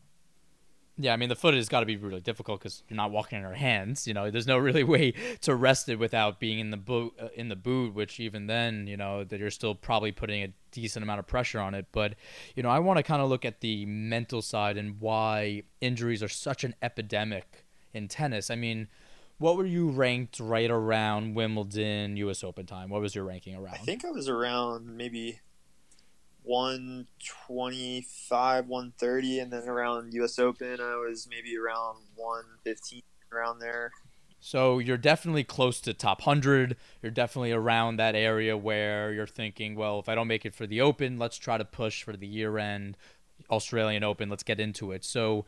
yeah, 0.96 1.12
I 1.12 1.16
mean 1.16 1.28
the 1.28 1.36
foot 1.36 1.54
has 1.54 1.68
got 1.68 1.80
to 1.80 1.86
be 1.86 1.96
really 1.96 2.20
difficult 2.20 2.60
because 2.60 2.82
you're 2.88 2.96
not 2.96 3.10
walking 3.10 3.38
in 3.38 3.44
our 3.44 3.54
hands. 3.54 4.06
You 4.06 4.14
know, 4.14 4.30
there's 4.30 4.46
no 4.46 4.58
really 4.68 4.84
way 4.84 5.14
to 5.42 5.54
rest 5.54 5.88
it 5.88 5.98
without 5.98 6.38
being 6.38 6.60
in 6.60 6.70
the 6.70 6.76
boot. 6.76 7.14
Uh, 7.20 7.28
in 7.34 7.48
the 7.48 7.56
boot, 7.56 7.94
which 7.94 8.20
even 8.20 8.46
then, 8.46 8.86
you 8.86 8.96
know, 8.96 9.24
that 9.24 9.40
you're 9.40 9.50
still 9.50 9.74
probably 9.74 10.12
putting 10.12 10.42
a 10.42 10.52
decent 10.70 11.02
amount 11.02 11.18
of 11.18 11.26
pressure 11.26 11.60
on 11.60 11.74
it. 11.74 11.86
But 11.92 12.14
you 12.54 12.62
know, 12.62 12.70
I 12.70 12.78
want 12.78 12.98
to 12.98 13.02
kind 13.02 13.20
of 13.20 13.28
look 13.28 13.44
at 13.44 13.60
the 13.60 13.86
mental 13.86 14.40
side 14.40 14.76
and 14.76 15.00
why 15.00 15.62
injuries 15.80 16.22
are 16.22 16.28
such 16.28 16.64
an 16.64 16.74
epidemic 16.80 17.64
in 17.92 18.08
tennis. 18.08 18.50
I 18.50 18.56
mean, 18.56 18.88
what 19.38 19.56
were 19.56 19.66
you 19.66 19.88
ranked 19.88 20.38
right 20.40 20.70
around 20.70 21.34
Wimbledon, 21.34 22.16
U.S. 22.18 22.44
Open 22.44 22.66
time? 22.66 22.88
What 22.88 23.00
was 23.00 23.14
your 23.14 23.24
ranking 23.24 23.56
around? 23.56 23.74
I 23.74 23.78
think 23.78 24.04
I 24.04 24.10
was 24.10 24.28
around 24.28 24.96
maybe 24.96 25.40
125, 26.44 28.68
130, 28.68 29.38
and 29.40 29.52
then 29.52 29.68
around 29.68 30.14
U.S. 30.14 30.38
Open, 30.38 30.80
I 30.80 30.94
was 30.96 31.26
maybe 31.28 31.56
around 31.56 31.96
115 32.14 33.02
around 33.32 33.58
there. 33.58 33.90
So 34.40 34.78
you're 34.78 34.98
definitely 34.98 35.42
close 35.42 35.80
to 35.80 35.94
top 35.94 36.26
100. 36.26 36.76
You're 37.02 37.10
definitely 37.10 37.52
around 37.52 37.96
that 37.96 38.14
area 38.14 38.58
where 38.58 39.10
you're 39.10 39.26
thinking, 39.26 39.74
well, 39.74 39.98
if 39.98 40.08
I 40.08 40.14
don't 40.14 40.28
make 40.28 40.44
it 40.44 40.54
for 40.54 40.66
the 40.66 40.82
Open, 40.82 41.18
let's 41.18 41.38
try 41.38 41.56
to 41.56 41.64
push 41.64 42.02
for 42.02 42.14
the 42.14 42.26
year 42.26 42.58
end 42.58 42.98
Australian 43.50 44.04
Open. 44.04 44.28
Let's 44.28 44.42
get 44.42 44.60
into 44.60 44.92
it. 44.92 45.02
So 45.02 45.46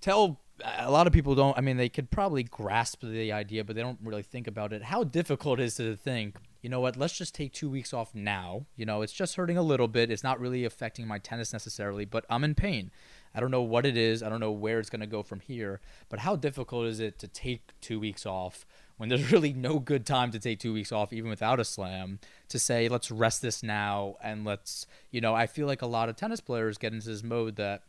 tell 0.00 0.38
a 0.62 0.90
lot 0.90 1.06
of 1.06 1.12
people 1.12 1.34
don't, 1.34 1.56
I 1.58 1.60
mean, 1.60 1.76
they 1.76 1.88
could 1.88 2.10
probably 2.10 2.44
grasp 2.44 3.00
the 3.02 3.32
idea, 3.32 3.64
but 3.64 3.74
they 3.74 3.82
don't 3.82 3.98
really 4.02 4.22
think 4.22 4.46
about 4.46 4.72
it. 4.72 4.84
How 4.84 5.02
difficult 5.02 5.58
is 5.60 5.78
it 5.80 5.84
to 5.84 5.96
think, 5.96 6.36
you 6.62 6.70
know 6.70 6.80
what, 6.80 6.96
let's 6.96 7.16
just 7.16 7.34
take 7.34 7.52
two 7.52 7.68
weeks 7.68 7.92
off 7.92 8.14
now. 8.14 8.66
You 8.76 8.86
know, 8.86 9.02
it's 9.02 9.12
just 9.12 9.34
hurting 9.36 9.58
a 9.58 9.62
little 9.62 9.88
bit. 9.88 10.10
It's 10.10 10.22
not 10.22 10.40
really 10.40 10.64
affecting 10.64 11.06
my 11.06 11.18
tennis 11.18 11.52
necessarily, 11.52 12.04
but 12.04 12.24
I'm 12.30 12.44
in 12.44 12.54
pain. 12.54 12.90
I 13.34 13.40
don't 13.40 13.50
know 13.50 13.62
what 13.62 13.84
it 13.84 13.96
is. 13.96 14.22
I 14.22 14.28
don't 14.28 14.40
know 14.40 14.52
where 14.52 14.78
it's 14.78 14.90
going 14.90 15.00
to 15.00 15.06
go 15.06 15.22
from 15.22 15.40
here. 15.40 15.80
But 16.08 16.20
how 16.20 16.36
difficult 16.36 16.86
is 16.86 17.00
it 17.00 17.18
to 17.18 17.28
take 17.28 17.72
two 17.80 17.98
weeks 17.98 18.24
off 18.24 18.64
when 18.96 19.08
there's 19.08 19.32
really 19.32 19.52
no 19.52 19.80
good 19.80 20.06
time 20.06 20.30
to 20.30 20.38
take 20.38 20.60
two 20.60 20.72
weeks 20.72 20.92
off, 20.92 21.12
even 21.12 21.28
without 21.28 21.58
a 21.58 21.64
slam, 21.64 22.20
to 22.48 22.58
say, 22.58 22.88
let's 22.88 23.10
rest 23.10 23.42
this 23.42 23.62
now 23.62 24.14
and 24.22 24.44
let's, 24.44 24.86
you 25.10 25.20
know, 25.20 25.34
I 25.34 25.46
feel 25.46 25.66
like 25.66 25.82
a 25.82 25.86
lot 25.86 26.08
of 26.08 26.16
tennis 26.16 26.40
players 26.40 26.78
get 26.78 26.92
into 26.92 27.08
this 27.08 27.24
mode 27.24 27.56
that 27.56 27.82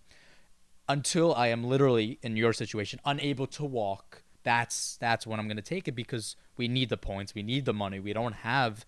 until 0.87 1.33
I 1.33 1.47
am 1.47 1.63
literally 1.63 2.19
in 2.21 2.37
your 2.37 2.53
situation 2.53 2.99
unable 3.05 3.47
to 3.47 3.65
walk, 3.65 4.23
that's 4.43 4.97
that's 4.97 5.25
when 5.25 5.39
I'm 5.39 5.47
going 5.47 5.57
to 5.57 5.63
take 5.63 5.87
it 5.87 5.95
because 5.95 6.35
we 6.57 6.67
need 6.67 6.89
the 6.89 6.97
points, 6.97 7.33
we 7.33 7.43
need 7.43 7.65
the 7.65 7.73
money. 7.73 7.99
We 7.99 8.13
don't 8.13 8.33
have, 8.33 8.85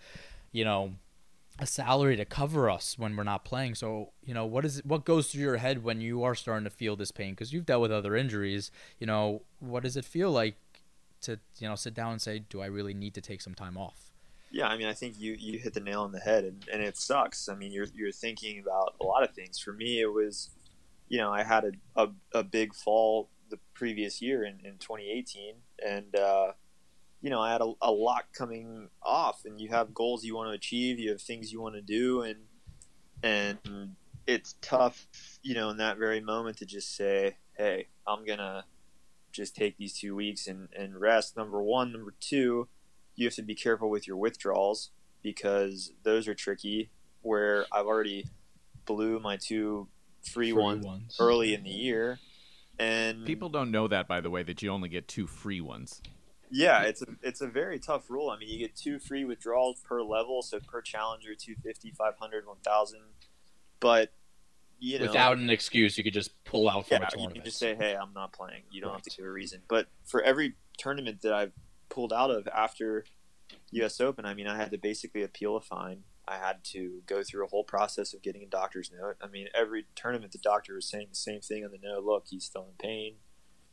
you 0.52 0.64
know, 0.64 0.94
a 1.60 1.66
salary 1.66 2.16
to 2.16 2.26
cover 2.26 2.70
us 2.70 2.98
when 2.98 3.16
we're 3.16 3.24
not 3.24 3.44
playing. 3.44 3.76
So, 3.76 4.12
you 4.24 4.34
know, 4.34 4.46
what 4.46 4.66
is 4.66 4.82
what 4.86 5.06
goes 5.06 5.32
through 5.32 5.42
your 5.42 5.58
head 5.58 5.84
when 5.84 6.02
you 6.02 6.24
are 6.24 6.36
starting 6.36 6.66
to 6.66 6.70
feel 6.70 6.96
this 6.96 7.12
pain 7.12 7.32
because 7.32 7.52
you've 7.52 7.66
dealt 7.66 7.82
with 7.82 7.92
other 7.92 8.16
injuries, 8.16 8.72
you 9.00 9.08
know, 9.08 9.42
what 9.60 9.84
does 9.84 9.98
it 9.98 10.06
feel 10.06 10.32
like 10.32 10.56
to, 11.22 11.40
you 11.58 11.68
know, 11.68 11.76
sit 11.76 11.94
down 11.94 12.12
and 12.12 12.22
say, 12.22 12.40
do 12.40 12.62
I 12.62 12.68
really 12.68 12.94
need 12.94 13.16
to 13.16 13.22
take 13.22 13.42
some 13.42 13.56
time 13.56 13.78
off? 13.78 14.12
Yeah, 14.52 14.68
I 14.68 14.78
mean, 14.78 14.88
I 14.88 14.94
think 14.94 15.20
you, 15.20 15.34
you 15.38 15.60
hit 15.60 15.74
the 15.74 15.82
nail 15.82 16.04
on 16.04 16.14
the 16.14 16.20
head, 16.20 16.46
and, 16.46 16.64
and 16.72 16.82
it 16.82 16.96
sucks. 16.96 17.50
I 17.50 17.56
mean, 17.56 17.72
you're 17.72 17.88
you're 17.94 18.14
thinking 18.14 18.60
about 18.60 18.96
a 19.02 19.04
lot 19.04 19.24
of 19.24 19.32
things. 19.32 19.60
For 19.60 19.74
me, 19.74 20.00
it 20.00 20.12
was, 20.12 20.52
you 21.10 21.18
know, 21.18 21.32
I 21.32 21.44
had 21.44 21.66
a, 21.66 21.72
a, 22.04 22.10
a 22.34 22.44
big 22.44 22.74
fall 22.74 23.30
the 23.50 23.60
previous 23.74 24.22
year 24.22 24.44
in, 24.44 24.60
in 24.66 24.78
2018, 24.78 25.56
and 25.86 26.16
uh, 26.16 26.52
you 27.22 27.30
know, 27.30 27.42
I 27.42 27.52
had 27.52 27.62
a, 27.62 27.72
a 27.82 27.92
lot 27.92 28.26
coming 28.34 28.90
off, 29.02 29.44
and 29.46 29.60
you 29.60 29.70
have 29.70 29.94
goals 29.94 30.24
you 30.24 30.36
want 30.36 30.50
to 30.50 30.54
achieve, 30.54 31.00
you 31.00 31.12
have 31.12 31.22
things 31.22 31.52
you 31.52 31.62
want 31.62 31.76
to 31.76 31.82
do, 31.82 32.22
and 32.22 32.40
and 33.24 33.96
it's 34.28 34.56
tough, 34.62 35.08
you 35.42 35.56
know, 35.56 35.70
in 35.70 35.78
that 35.78 35.98
very 35.98 36.20
moment 36.20 36.58
to 36.58 36.66
just 36.66 36.96
say, 36.96 37.38
hey, 37.58 37.88
I'm 38.06 38.26
gonna 38.26 38.66
just 39.32 39.56
take 39.56 39.78
these 39.78 39.98
two 39.98 40.16
weeks 40.16 40.48
and, 40.48 40.68
and 40.78 41.00
rest. 41.00 41.38
Number 41.38 41.62
one, 41.62 41.92
number 41.92 42.14
two, 42.20 42.68
you 43.16 43.26
have 43.26 43.36
to 43.36 43.42
be 43.42 43.56
careful 43.56 43.90
with 43.90 44.08
your 44.08 44.18
withdrawals 44.18 44.92
because 45.24 45.94
those 46.04 46.28
are 46.28 46.36
tricky. 46.36 46.90
Where 47.22 47.66
I've 47.72 47.88
already 47.88 48.26
blew 48.86 49.20
my 49.20 49.38
two 49.38 49.88
free, 50.28 50.52
free 50.52 50.62
ones, 50.62 50.86
ones 50.86 51.18
early 51.20 51.54
in 51.54 51.64
the 51.64 51.70
year, 51.70 52.20
and 52.80 53.26
people 53.26 53.50
don't 53.50 53.72
know 53.72 53.88
that 53.88 54.08
by 54.08 54.22
the 54.22 54.30
way 54.30 54.44
that 54.44 54.62
you 54.62 54.72
only 54.72 54.90
get 54.90 55.08
two 55.08 55.28
free 55.28 55.62
ones. 55.62 56.02
Yeah, 56.50 56.84
it's 56.84 57.02
a 57.02 57.08
it's 57.22 57.42
a 57.42 57.48
very 57.48 57.80
tough 57.80 58.10
rule. 58.10 58.30
I 58.30 58.38
mean, 58.38 58.50
you 58.50 58.58
get 58.58 58.76
two 58.76 59.00
free 59.00 59.26
withdrawals 59.26 59.80
per 59.82 60.02
level, 60.02 60.42
so 60.42 60.60
per 60.60 60.82
challenger, 60.82 61.36
250, 61.36 61.92
500, 61.92 62.48
1000. 62.48 63.00
But 63.80 64.12
you 64.80 65.00
know, 65.00 65.08
without 65.08 65.38
an 65.38 65.50
excuse, 65.50 65.98
you 65.98 66.04
could 66.04 66.14
just 66.14 66.44
pull 66.46 66.70
out 66.70 66.88
from 66.88 67.02
yeah, 67.02 67.08
a 67.08 67.12
tournament. 67.12 67.36
You 67.36 67.42
can 67.42 67.46
just 67.46 67.60
say, 67.60 67.76
"Hey, 67.76 67.96
I'm 67.96 68.14
not 68.14 68.32
playing." 68.32 68.64
You 68.72 68.82
don't 68.82 68.92
right. 68.92 68.98
have 68.98 69.04
to 69.04 69.18
give 69.18 69.26
a 69.26 69.32
reason. 69.32 69.62
But 69.68 69.88
for 70.06 70.22
every 70.22 70.56
tournament 70.78 71.22
that 71.24 71.34
I've 71.34 71.52
pulled 71.90 72.14
out 72.14 72.32
of 72.32 72.48
after 72.48 73.06
U.S. 73.72 74.00
Open, 74.00 74.26
I 74.26 74.34
mean, 74.34 74.48
I 74.48 74.56
had 74.56 74.72
to 74.72 74.78
basically 74.78 75.24
appeal 75.24 75.58
a 75.58 75.62
fine. 75.62 76.04
I 76.28 76.38
had 76.38 76.64
to 76.66 77.02
go 77.06 77.24
through 77.24 77.46
a 77.46 77.50
whole 77.50 77.64
process 77.64 78.14
of 78.14 78.22
getting 78.22 78.44
a 78.44 78.48
doctor's 78.48 78.92
note. 78.92 79.16
I 79.22 79.28
mean, 79.28 79.48
every 79.56 79.86
tournament, 79.96 80.34
the 80.34 80.40
doctor 80.40 80.76
was 80.76 80.90
saying 80.90 81.08
the 81.10 81.16
same 81.16 81.40
thing 81.40 81.64
on 81.64 81.72
the 81.72 81.80
note. 81.82 82.04
Look, 82.04 82.26
he's 82.30 82.44
still 82.46 82.68
in 82.68 82.76
pain 82.78 83.16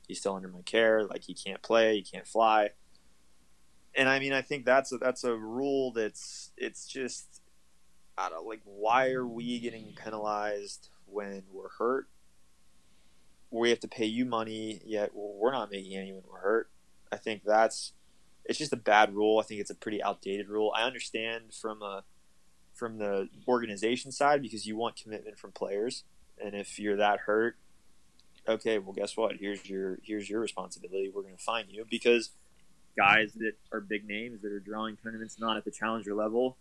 he's 0.06 0.20
still 0.20 0.34
under 0.34 0.48
my 0.48 0.62
care. 0.62 1.04
Like 1.04 1.24
he 1.24 1.34
can't 1.34 1.62
play, 1.62 1.96
he 1.96 2.02
can't 2.02 2.26
fly. 2.26 2.70
And 3.96 4.08
I 4.08 4.18
mean, 4.18 4.32
I 4.32 4.42
think 4.42 4.64
that's 4.64 4.92
a, 4.92 4.98
that's 4.98 5.24
a 5.24 5.36
rule 5.36 5.92
that's 5.92 6.52
it's 6.56 6.86
just 6.86 7.42
I 8.18 8.28
don't 8.28 8.46
like 8.46 8.60
why 8.64 9.10
are 9.10 9.26
we 9.26 9.60
getting 9.60 9.94
penalized 9.96 10.90
when 11.06 11.44
we're 11.52 11.70
hurt? 11.78 12.08
We 13.50 13.70
have 13.70 13.80
to 13.80 13.88
pay 13.88 14.06
you 14.06 14.24
money, 14.24 14.82
yet 14.84 15.10
we're 15.14 15.52
not 15.52 15.70
making 15.70 15.96
any 15.96 16.12
when 16.12 16.24
we're 16.28 16.40
hurt. 16.40 16.70
I 17.12 17.16
think 17.16 17.42
that's 17.44 17.92
it's 18.44 18.58
just 18.58 18.72
a 18.72 18.76
bad 18.76 19.14
rule. 19.14 19.38
I 19.38 19.44
think 19.44 19.60
it's 19.60 19.70
a 19.70 19.76
pretty 19.76 20.02
outdated 20.02 20.48
rule. 20.48 20.72
I 20.76 20.82
understand 20.82 21.54
from 21.54 21.80
a 21.80 22.04
from 22.74 22.98
the 22.98 23.28
organization 23.48 24.12
side 24.12 24.42
because 24.42 24.66
you 24.66 24.76
want 24.76 24.96
commitment 24.96 25.38
from 25.38 25.52
players, 25.52 26.04
and 26.42 26.54
if 26.54 26.78
you're 26.78 26.96
that 26.96 27.20
hurt, 27.20 27.56
okay, 28.48 28.78
well, 28.78 28.92
guess 28.92 29.16
what? 29.16 29.36
Here's 29.36 29.68
your 29.68 29.98
here's 30.02 30.28
your 30.28 30.40
responsibility. 30.40 31.10
We're 31.14 31.22
going 31.22 31.36
to 31.36 31.42
find 31.42 31.68
you 31.70 31.84
because 31.88 32.30
guys 32.96 33.32
that 33.34 33.52
are 33.72 33.80
big 33.80 34.06
names 34.06 34.42
that 34.42 34.52
are 34.52 34.60
drawing 34.60 34.96
tournaments 34.96 35.38
not 35.38 35.56
at 35.56 35.64
the 35.64 35.70
challenger 35.70 36.14
level, 36.14 36.56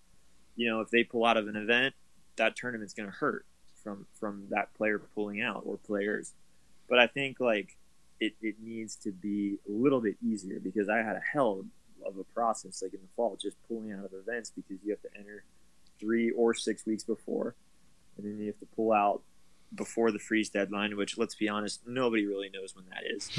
you 0.55 0.69
know, 0.69 0.81
if 0.81 0.89
they 0.89 1.03
pull 1.03 1.25
out 1.25 1.37
of 1.37 1.47
an 1.47 1.55
event, 1.55 1.93
that 2.37 2.55
tournament's 2.55 2.93
going 2.93 3.09
to 3.09 3.15
hurt 3.15 3.45
from 3.83 4.05
from 4.19 4.45
that 4.49 4.73
player 4.75 4.99
pulling 4.99 5.41
out 5.41 5.63
or 5.65 5.77
players. 5.77 6.33
But 6.89 6.99
I 6.99 7.07
think 7.07 7.39
like 7.39 7.77
it, 8.19 8.33
it 8.41 8.55
needs 8.61 8.95
to 8.97 9.11
be 9.11 9.57
a 9.67 9.71
little 9.71 10.01
bit 10.01 10.15
easier 10.25 10.59
because 10.59 10.89
I 10.89 10.97
had 10.97 11.15
a 11.15 11.21
hell 11.31 11.65
of 12.05 12.17
a 12.17 12.23
process 12.23 12.81
like 12.81 12.93
in 12.93 12.99
the 13.01 13.07
fall 13.15 13.37
just 13.41 13.55
pulling 13.67 13.91
out 13.91 14.05
of 14.05 14.11
events 14.13 14.51
because 14.55 14.77
you 14.83 14.91
have 14.91 15.01
to 15.01 15.17
enter 15.17 15.43
three 15.99 16.31
or 16.31 16.53
six 16.53 16.85
weeks 16.85 17.03
before 17.03 17.55
and 18.17 18.25
then 18.25 18.39
you 18.39 18.47
have 18.47 18.59
to 18.59 18.65
pull 18.65 18.91
out 18.91 19.21
before 19.75 20.11
the 20.11 20.19
freeze 20.19 20.49
deadline, 20.49 20.95
which 20.95 21.17
let's 21.17 21.35
be 21.35 21.49
honest, 21.49 21.81
nobody 21.87 22.25
really 22.25 22.49
knows 22.49 22.75
when 22.75 22.85
that 22.89 23.03
is. 23.05 23.29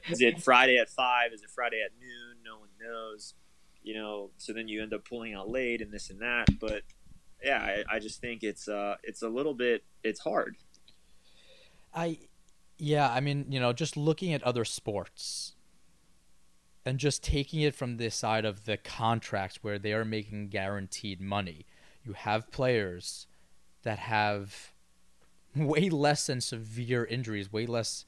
is 0.10 0.20
it 0.20 0.42
Friday 0.42 0.76
at 0.76 0.90
five? 0.90 1.32
Is 1.32 1.42
it 1.42 1.50
Friday 1.50 1.82
at 1.82 1.92
noon? 1.98 2.36
No 2.44 2.58
one 2.58 2.68
knows. 2.80 3.34
You 3.82 3.94
know, 3.94 4.30
so 4.36 4.52
then 4.52 4.68
you 4.68 4.82
end 4.82 4.92
up 4.92 5.08
pulling 5.08 5.32
out 5.32 5.48
late 5.48 5.80
and 5.80 5.90
this 5.90 6.10
and 6.10 6.20
that. 6.20 6.48
But 6.60 6.82
yeah, 7.42 7.58
I, 7.62 7.96
I 7.96 7.98
just 7.98 8.20
think 8.20 8.42
it's 8.42 8.68
uh 8.68 8.96
it's 9.02 9.22
a 9.22 9.28
little 9.28 9.54
bit 9.54 9.84
it's 10.02 10.20
hard. 10.20 10.56
I 11.94 12.18
yeah, 12.76 13.10
I 13.10 13.20
mean, 13.20 13.46
you 13.48 13.60
know, 13.60 13.72
just 13.72 13.96
looking 13.96 14.34
at 14.34 14.42
other 14.42 14.66
sports 14.66 15.54
and 16.84 16.98
just 16.98 17.22
taking 17.22 17.60
it 17.60 17.74
from 17.74 17.96
this 17.96 18.14
side 18.14 18.44
of 18.44 18.64
the 18.64 18.76
contracts 18.76 19.58
where 19.62 19.78
they 19.78 19.92
are 19.92 20.04
making 20.04 20.48
guaranteed 20.48 21.20
money. 21.20 21.66
You 22.04 22.14
have 22.14 22.50
players 22.50 23.26
that 23.82 23.98
have 23.98 24.72
way 25.56 25.90
less 25.90 26.26
than 26.26 26.40
severe 26.40 27.04
injuries, 27.04 27.52
way 27.52 27.66
less 27.66 28.04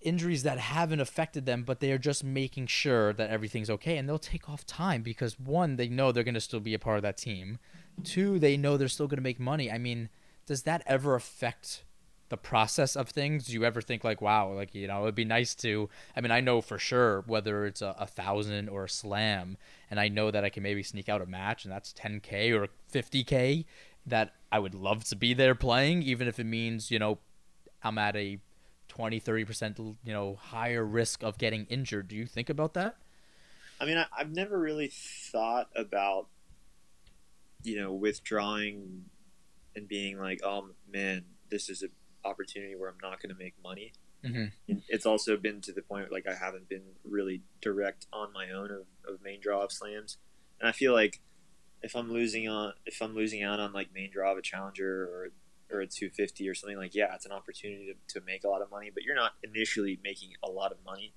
injuries 0.00 0.44
that 0.44 0.58
haven't 0.58 1.00
affected 1.00 1.44
them, 1.46 1.64
but 1.64 1.80
they 1.80 1.90
are 1.90 1.98
just 1.98 2.22
making 2.22 2.66
sure 2.66 3.12
that 3.12 3.30
everything's 3.30 3.70
okay. 3.70 3.96
And 3.96 4.08
they'll 4.08 4.18
take 4.18 4.48
off 4.48 4.64
time 4.64 5.02
because 5.02 5.40
one, 5.40 5.76
they 5.76 5.88
know 5.88 6.12
they're 6.12 6.22
going 6.22 6.34
to 6.34 6.40
still 6.40 6.60
be 6.60 6.74
a 6.74 6.78
part 6.78 6.96
of 6.96 7.02
that 7.02 7.16
team. 7.16 7.58
Two, 8.04 8.38
they 8.38 8.56
know 8.56 8.76
they're 8.76 8.88
still 8.88 9.08
going 9.08 9.18
to 9.18 9.22
make 9.22 9.40
money. 9.40 9.70
I 9.70 9.78
mean, 9.78 10.08
does 10.46 10.62
that 10.62 10.82
ever 10.86 11.16
affect 11.16 11.82
the 12.28 12.36
process 12.36 12.96
of 12.96 13.08
things? 13.08 13.46
Do 13.46 13.52
you 13.52 13.64
ever 13.64 13.80
think 13.80 14.04
like, 14.04 14.20
wow, 14.20 14.52
like 14.52 14.74
you 14.74 14.86
know, 14.86 15.02
it'd 15.02 15.14
be 15.14 15.24
nice 15.24 15.54
to? 15.56 15.88
I 16.16 16.20
mean, 16.20 16.30
I 16.30 16.40
know 16.40 16.60
for 16.60 16.78
sure 16.78 17.22
whether 17.26 17.66
it's 17.66 17.82
a, 17.82 17.94
a 17.98 18.06
thousand 18.06 18.68
or 18.68 18.84
a 18.84 18.88
slam, 18.88 19.56
and 19.90 19.98
I 19.98 20.08
know 20.08 20.30
that 20.30 20.44
I 20.44 20.50
can 20.50 20.62
maybe 20.62 20.82
sneak 20.82 21.08
out 21.08 21.22
a 21.22 21.26
match, 21.26 21.64
and 21.64 21.72
that's 21.72 21.92
10k 21.92 22.52
or 22.58 22.68
50k 22.92 23.64
that 24.06 24.34
I 24.50 24.58
would 24.58 24.74
love 24.74 25.04
to 25.04 25.16
be 25.16 25.34
there 25.34 25.54
playing, 25.54 26.02
even 26.02 26.28
if 26.28 26.38
it 26.38 26.44
means, 26.44 26.90
you 26.90 26.98
know, 26.98 27.18
I'm 27.82 27.98
at 27.98 28.16
a 28.16 28.38
20, 28.88 29.20
30%, 29.20 29.96
you 30.04 30.12
know, 30.12 30.36
higher 30.36 30.84
risk 30.84 31.22
of 31.22 31.38
getting 31.38 31.66
injured. 31.66 32.08
Do 32.08 32.16
you 32.16 32.26
think 32.26 32.48
about 32.48 32.74
that? 32.74 32.96
I 33.80 33.84
mean, 33.84 33.96
I, 33.96 34.06
have 34.16 34.32
never 34.32 34.58
really 34.58 34.90
thought 34.92 35.68
about, 35.76 36.26
you 37.62 37.80
know, 37.80 37.92
withdrawing 37.92 39.04
and 39.76 39.86
being 39.86 40.18
like, 40.18 40.40
oh 40.42 40.70
man, 40.90 41.24
this 41.50 41.68
is 41.68 41.82
an 41.82 41.90
opportunity 42.24 42.74
where 42.74 42.88
I'm 42.88 42.98
not 43.02 43.20
going 43.22 43.34
to 43.34 43.38
make 43.38 43.54
money. 43.62 43.92
Mm-hmm. 44.24 44.74
It's 44.88 45.06
also 45.06 45.36
been 45.36 45.60
to 45.62 45.72
the 45.72 45.82
point 45.82 46.10
where, 46.10 46.18
like 46.20 46.26
I 46.28 46.34
haven't 46.34 46.68
been 46.68 46.82
really 47.04 47.42
direct 47.60 48.06
on 48.12 48.32
my 48.32 48.50
own 48.50 48.70
of, 48.70 48.86
of 49.08 49.22
main 49.22 49.40
draw 49.40 49.62
of 49.62 49.72
slams, 49.72 50.18
and 50.60 50.68
I 50.68 50.72
feel 50.72 50.92
like 50.92 51.20
if 51.82 51.94
I'm 51.94 52.12
losing 52.12 52.48
on 52.48 52.72
if 52.86 53.00
I'm 53.00 53.14
losing 53.14 53.42
out 53.42 53.60
on 53.60 53.72
like 53.72 53.94
main 53.94 54.10
draw 54.10 54.32
of 54.32 54.38
a 54.38 54.42
challenger 54.42 55.04
or 55.04 55.28
or 55.70 55.80
a 55.80 55.86
250 55.86 56.48
or 56.48 56.54
something 56.54 56.76
like 56.76 56.94
yeah 56.94 57.14
it's 57.14 57.26
an 57.26 57.32
opportunity 57.32 57.92
to, 57.92 58.20
to 58.20 58.26
make 58.26 58.44
a 58.44 58.48
lot 58.48 58.62
of 58.62 58.70
money 58.70 58.90
but 58.92 59.02
you're 59.02 59.14
not 59.14 59.32
initially 59.42 60.00
making 60.02 60.30
a 60.42 60.48
lot 60.48 60.72
of 60.72 60.78
money 60.84 61.12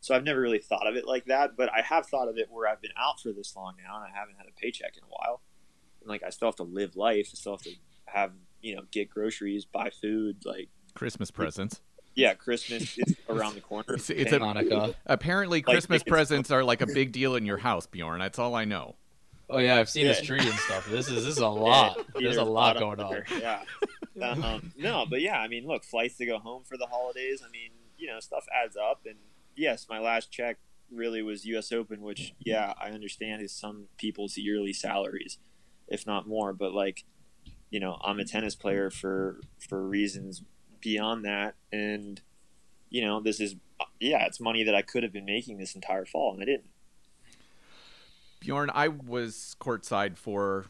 so 0.00 0.14
I've 0.14 0.22
never 0.22 0.40
really 0.40 0.60
thought 0.60 0.86
of 0.86 0.96
it 0.96 1.06
like 1.06 1.26
that 1.26 1.56
but 1.56 1.68
I 1.72 1.82
have 1.82 2.06
thought 2.06 2.28
of 2.28 2.38
it 2.38 2.48
where 2.50 2.68
I've 2.68 2.80
been 2.80 2.92
out 2.96 3.20
for 3.20 3.32
this 3.32 3.54
long 3.56 3.74
now 3.84 3.96
and 3.96 4.04
I 4.04 4.16
haven't 4.16 4.36
had 4.36 4.46
a 4.46 4.60
paycheck 4.60 4.96
in 4.96 5.02
a 5.02 5.08
while 5.08 5.42
And 6.00 6.08
like 6.08 6.22
I 6.22 6.30
still 6.30 6.48
have 6.48 6.56
to 6.56 6.62
live 6.62 6.96
life. 6.96 7.30
I 7.32 7.36
still 7.36 7.52
have 7.52 7.62
to 7.62 7.74
have 8.06 8.32
you 8.66 8.76
know 8.76 8.82
get 8.90 9.08
groceries, 9.10 9.64
buy 9.64 9.90
food, 9.90 10.44
like 10.44 10.68
Christmas 10.94 11.30
presents. 11.30 11.80
Yeah, 12.14 12.32
Christmas 12.34 12.96
is 12.96 13.14
around 13.28 13.56
the 13.56 13.60
corner. 13.60 13.94
It's, 13.94 14.08
it's 14.08 14.32
a, 14.32 14.38
Hanukkah. 14.38 14.94
apparently 15.04 15.58
Like, 15.58 15.66
Christmas 15.66 16.02
presents 16.02 16.50
are 16.50 16.64
like 16.64 16.80
a 16.80 16.86
big 16.86 17.12
deal 17.12 17.36
in 17.36 17.44
your 17.44 17.58
house, 17.58 17.86
Bjorn. 17.86 18.20
That's 18.20 18.38
all 18.38 18.54
I 18.54 18.64
know. 18.64 18.96
Oh 19.50 19.58
yeah, 19.58 19.76
I've 19.76 19.90
seen 19.90 20.06
Yeah. 20.06 20.12
this 20.12 20.22
tree 20.22 20.40
and 20.40 20.58
stuff. 20.60 20.88
This 20.90 21.08
is 21.08 21.24
this 21.24 21.36
is 21.36 21.38
a 21.38 21.48
lot. 21.68 21.98
Yeah, 21.98 22.20
There's 22.22 22.36
a 22.38 22.40
either 22.40 22.50
lot 22.50 22.78
going 22.78 23.00
on. 23.00 23.14
or- 23.14 23.26
Yeah. 23.38 23.62
um, 24.22 24.72
no, 24.78 25.04
but 25.08 25.20
yeah, 25.20 25.38
I 25.38 25.46
mean, 25.48 25.66
look, 25.66 25.84
flights 25.84 26.16
to 26.16 26.26
go 26.26 26.38
home 26.38 26.62
for 26.64 26.76
the 26.78 26.86
holidays. 26.86 27.42
I 27.46 27.50
mean, 27.50 27.70
you 27.98 28.08
know, 28.08 28.18
stuff 28.20 28.46
adds 28.64 28.76
up. 28.76 29.02
And 29.06 29.16
yes, 29.54 29.86
my 29.88 29.98
last 30.00 30.32
check 30.32 30.56
really 30.90 31.20
was 31.22 31.44
U.S. 31.44 31.70
Open, 31.70 32.00
which 32.00 32.32
yeah, 32.40 32.72
I 32.80 32.90
understand 32.90 33.42
is 33.42 33.52
some 33.52 33.88
people's 33.98 34.36
yearly 34.38 34.72
salaries, 34.72 35.38
if 35.86 36.06
not 36.06 36.26
more. 36.26 36.52
But 36.54 36.72
like, 36.72 37.04
you 37.76 37.80
know, 37.80 37.98
I'm 38.02 38.18
a 38.18 38.24
tennis 38.24 38.54
player 38.54 38.88
for 38.88 39.38
for 39.58 39.86
reasons 39.86 40.42
beyond 40.80 41.26
that, 41.26 41.56
and 41.70 42.18
you 42.88 43.04
know, 43.04 43.20
this 43.20 43.38
is 43.38 43.56
yeah, 44.00 44.24
it's 44.24 44.40
money 44.40 44.64
that 44.64 44.74
I 44.74 44.80
could 44.80 45.02
have 45.02 45.12
been 45.12 45.26
making 45.26 45.58
this 45.58 45.74
entire 45.74 46.06
fall, 46.06 46.32
and 46.32 46.40
I 46.40 46.46
didn't. 46.46 46.70
Bjorn, 48.40 48.70
I 48.72 48.88
was 48.88 49.56
courtside 49.60 50.16
for 50.16 50.68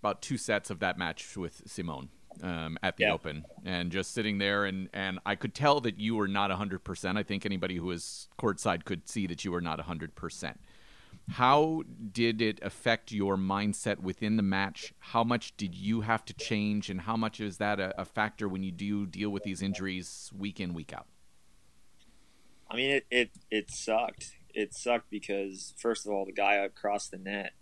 about 0.00 0.22
two 0.22 0.38
sets 0.38 0.70
of 0.70 0.78
that 0.78 0.96
match 0.96 1.36
with 1.36 1.62
Simon 1.66 2.08
um, 2.40 2.78
at 2.84 2.98
the 2.98 3.02
Yeah. 3.02 3.14
Open, 3.14 3.44
and 3.64 3.90
just 3.90 4.14
sitting 4.14 4.38
there, 4.38 4.64
and 4.64 4.88
and 4.92 5.18
I 5.26 5.34
could 5.34 5.56
tell 5.56 5.80
that 5.80 5.98
you 5.98 6.14
were 6.14 6.28
not 6.28 6.52
hundred 6.52 6.84
percent. 6.84 7.18
I 7.18 7.24
think 7.24 7.44
anybody 7.44 7.74
who 7.74 7.86
was 7.86 8.28
courtside 8.38 8.84
could 8.84 9.08
see 9.08 9.26
that 9.26 9.44
you 9.44 9.50
were 9.50 9.60
not 9.60 9.80
hundred 9.80 10.14
percent. 10.14 10.60
How 11.30 11.82
did 12.12 12.42
it 12.42 12.58
affect 12.62 13.10
your 13.10 13.36
mindset 13.36 14.00
within 14.00 14.36
the 14.36 14.42
match? 14.42 14.92
How 14.98 15.24
much 15.24 15.56
did 15.56 15.74
you 15.74 16.02
have 16.02 16.24
to 16.26 16.34
change, 16.34 16.90
and 16.90 17.00
how 17.00 17.16
much 17.16 17.40
is 17.40 17.56
that 17.58 17.80
a, 17.80 17.98
a 18.00 18.04
factor 18.04 18.48
when 18.48 18.62
you 18.62 18.72
do 18.72 19.06
deal 19.06 19.30
with 19.30 19.42
these 19.42 19.62
injuries 19.62 20.30
week 20.36 20.60
in 20.60 20.74
week 20.74 20.92
out? 20.92 21.06
I 22.70 22.76
mean, 22.76 22.90
it, 22.90 23.06
it, 23.10 23.30
it 23.50 23.70
sucked. 23.70 24.36
It 24.54 24.74
sucked 24.74 25.10
because, 25.10 25.74
first 25.78 26.06
of 26.06 26.12
all, 26.12 26.24
the 26.24 26.32
guy 26.32 26.54
across 26.54 27.08
the 27.08 27.18
net 27.18 27.52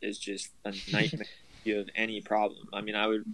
is 0.00 0.18
just 0.18 0.50
a 0.64 0.72
nightmare 0.90 1.26
you 1.64 1.76
have 1.76 1.88
any 1.94 2.20
problem. 2.20 2.68
I 2.72 2.80
mean, 2.80 2.94
I 2.94 3.06
would. 3.06 3.24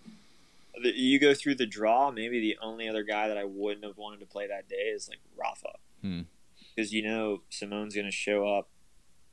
You 0.80 1.18
go 1.18 1.34
through 1.34 1.56
the 1.56 1.66
draw, 1.66 2.10
maybe 2.10 2.40
the 2.40 2.56
only 2.62 2.88
other 2.88 3.02
guy 3.02 3.26
that 3.28 3.36
I 3.36 3.44
wouldn't 3.44 3.84
have 3.84 3.96
wanted 3.96 4.20
to 4.20 4.26
play 4.26 4.46
that 4.46 4.68
day 4.68 4.76
is 4.76 5.08
like 5.08 5.18
Rafa. 5.36 5.72
Hmm. 6.02 6.20
Because 6.74 6.92
you 6.92 7.02
know 7.02 7.42
Simon's 7.50 7.94
going 7.94 8.06
to 8.06 8.12
show 8.12 8.46
up 8.46 8.68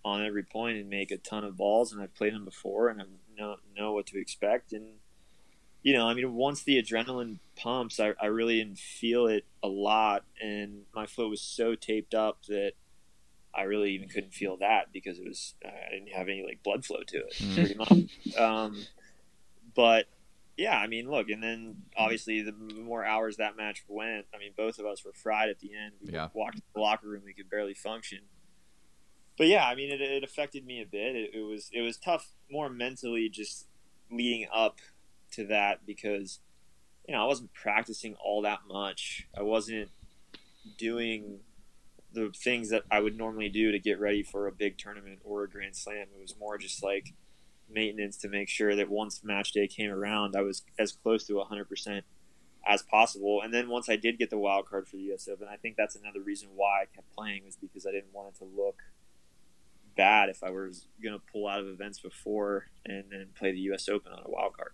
on 0.06 0.24
every 0.24 0.44
point 0.44 0.78
and 0.78 0.88
make 0.90 1.10
a 1.12 1.18
ton 1.18 1.44
of 1.44 1.58
balls, 1.58 1.92
and 1.92 2.00
I've 2.02 2.14
played 2.14 2.34
them 2.34 2.46
before 2.46 2.88
and 2.90 3.02
I 3.02 3.06
know, 3.38 3.56
know 3.76 3.92
what 3.94 4.06
to 4.08 4.20
expect. 4.22 4.72
And 4.72 4.86
you 5.82 5.94
know, 5.94 6.08
I 6.08 6.14
mean, 6.14 6.34
once 6.34 6.64
the 6.64 6.82
adrenaline 6.82 7.40
pumps, 7.56 8.00
I, 8.00 8.14
I 8.22 8.28
really 8.28 8.58
didn't 8.58 8.78
feel 8.80 9.28
it 9.28 9.46
a 9.62 9.68
lot, 9.68 10.24
and 10.42 10.84
my 10.94 11.06
foot 11.08 11.30
was 11.30 11.42
so 11.42 11.76
taped 11.76 12.14
up 12.16 12.44
that 12.48 12.74
I 13.54 13.64
really 13.64 13.92
even 13.92 14.10
couldn't 14.10 14.34
feel 14.34 14.58
that 14.58 14.92
because 14.94 15.18
it 15.20 15.28
was 15.28 15.54
I 15.66 15.92
didn't 15.92 16.10
have 16.14 16.28
any 16.28 16.44
like 16.46 16.62
blood 16.64 16.86
flow 16.86 17.02
to 17.06 17.18
it, 17.18 17.34
Mm. 17.40 17.54
pretty 17.56 17.76
much. 17.76 18.36
Um, 18.40 18.78
but 19.76 20.06
yeah, 20.58 20.78
I 20.78 20.88
mean, 20.88 21.10
look, 21.10 21.30
and 21.30 21.42
then 21.44 21.84
obviously 21.98 22.42
the 22.42 22.52
more 22.52 23.04
hours 23.06 23.38
that 23.38 23.58
match 23.58 23.84
went, 23.88 24.26
I 24.34 24.38
mean, 24.40 24.52
both 24.56 24.80
of 24.80 24.86
us 24.86 25.04
were 25.04 25.14
fried 25.14 25.50
at 25.50 25.60
the 25.60 25.72
end. 25.76 25.94
We 26.02 26.14
Yeah. 26.14 26.30
walked 26.34 26.58
to 26.58 26.64
the 26.74 26.80
locker 26.82 27.08
room, 27.08 27.24
we 27.26 27.34
could 27.34 27.50
barely 27.50 27.74
function. 27.74 28.20
But 29.38 29.48
yeah, 29.48 29.68
I 29.68 29.76
mean, 29.76 29.92
it, 29.92 30.02
it 30.02 30.24
affected 30.24 30.66
me 30.66 30.82
a 30.82 30.86
bit. 30.86 31.16
It, 31.16 31.32
it 31.36 31.42
was 31.42 31.70
it 31.74 31.82
was 31.82 31.98
tough, 31.98 32.30
more 32.50 32.70
mentally, 32.70 33.30
just 33.30 33.68
leading 34.12 34.48
up 34.54 34.78
to 35.32 35.46
that 35.48 35.86
because 35.86 36.40
you 37.08 37.14
know 37.14 37.24
I 37.24 37.26
wasn't 37.26 37.54
practicing 37.54 38.16
all 38.16 38.42
that 38.44 38.60
much. 38.68 39.28
I 39.38 39.42
wasn't 39.42 39.90
doing 40.78 41.40
the 42.14 42.32
things 42.34 42.70
that 42.70 42.84
I 42.90 43.02
would 43.02 43.18
normally 43.18 43.50
do 43.50 43.72
to 43.72 43.80
get 43.80 44.00
ready 44.00 44.24
for 44.24 44.48
a 44.48 44.52
big 44.52 44.78
tournament 44.78 45.20
or 45.24 45.44
a 45.44 45.50
Grand 45.50 45.76
Slam. 45.76 46.08
It 46.16 46.22
was 46.22 46.36
more 46.40 46.58
just 46.58 46.82
like 46.82 47.14
maintenance 47.70 48.18
to 48.18 48.30
make 48.30 48.48
sure 48.48 48.76
that 48.76 48.90
once 48.90 49.24
match 49.24 49.52
day 49.52 49.68
came 49.68 49.92
around, 49.92 50.36
I 50.36 50.42
was 50.42 50.64
as 50.80 50.94
close 50.94 51.26
to 51.26 51.34
100% 51.34 52.02
as 52.66 52.82
possible. 52.84 53.42
And 53.44 53.54
then 53.54 53.70
once 53.70 53.90
I 53.90 53.98
did 53.98 54.18
get 54.18 54.30
the 54.30 54.38
wild 54.38 54.68
card 54.68 54.88
for 54.88 54.96
the 54.96 55.14
US 55.14 55.28
Open, 55.28 55.48
I 55.52 55.58
think 55.58 55.76
that's 55.76 55.96
another 55.96 56.22
reason 56.22 56.50
why 56.56 56.84
I 56.84 56.86
kept 56.86 57.14
playing 57.14 57.46
was 57.46 57.58
because 57.58 57.86
I 57.86 57.92
didn't 57.92 58.14
want 58.14 58.34
it 58.34 58.38
to 58.40 58.46
look 58.46 58.78
bad 59.96 60.30
if 60.30 60.44
I 60.44 60.50
was 60.50 60.88
going 61.02 61.14
to 61.18 61.22
pull 61.32 61.48
out 61.48 61.60
of 61.60 61.68
events 61.68 62.00
before 62.00 62.66
and 62.86 63.06
then 63.12 63.28
play 63.38 63.52
the 63.52 63.60
US 63.72 63.90
Open 63.90 64.12
on 64.12 64.20
a 64.26 64.30
wild 64.30 64.56
card. 64.56 64.74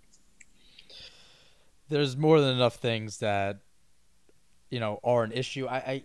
there's 1.90 2.16
more 2.16 2.40
than 2.40 2.56
enough 2.56 2.76
things 2.76 3.18
that 3.18 3.60
you 4.70 4.80
know 4.80 5.00
are 5.04 5.24
an 5.24 5.32
issue. 5.32 5.68
I, 5.68 5.76
I, 5.76 6.04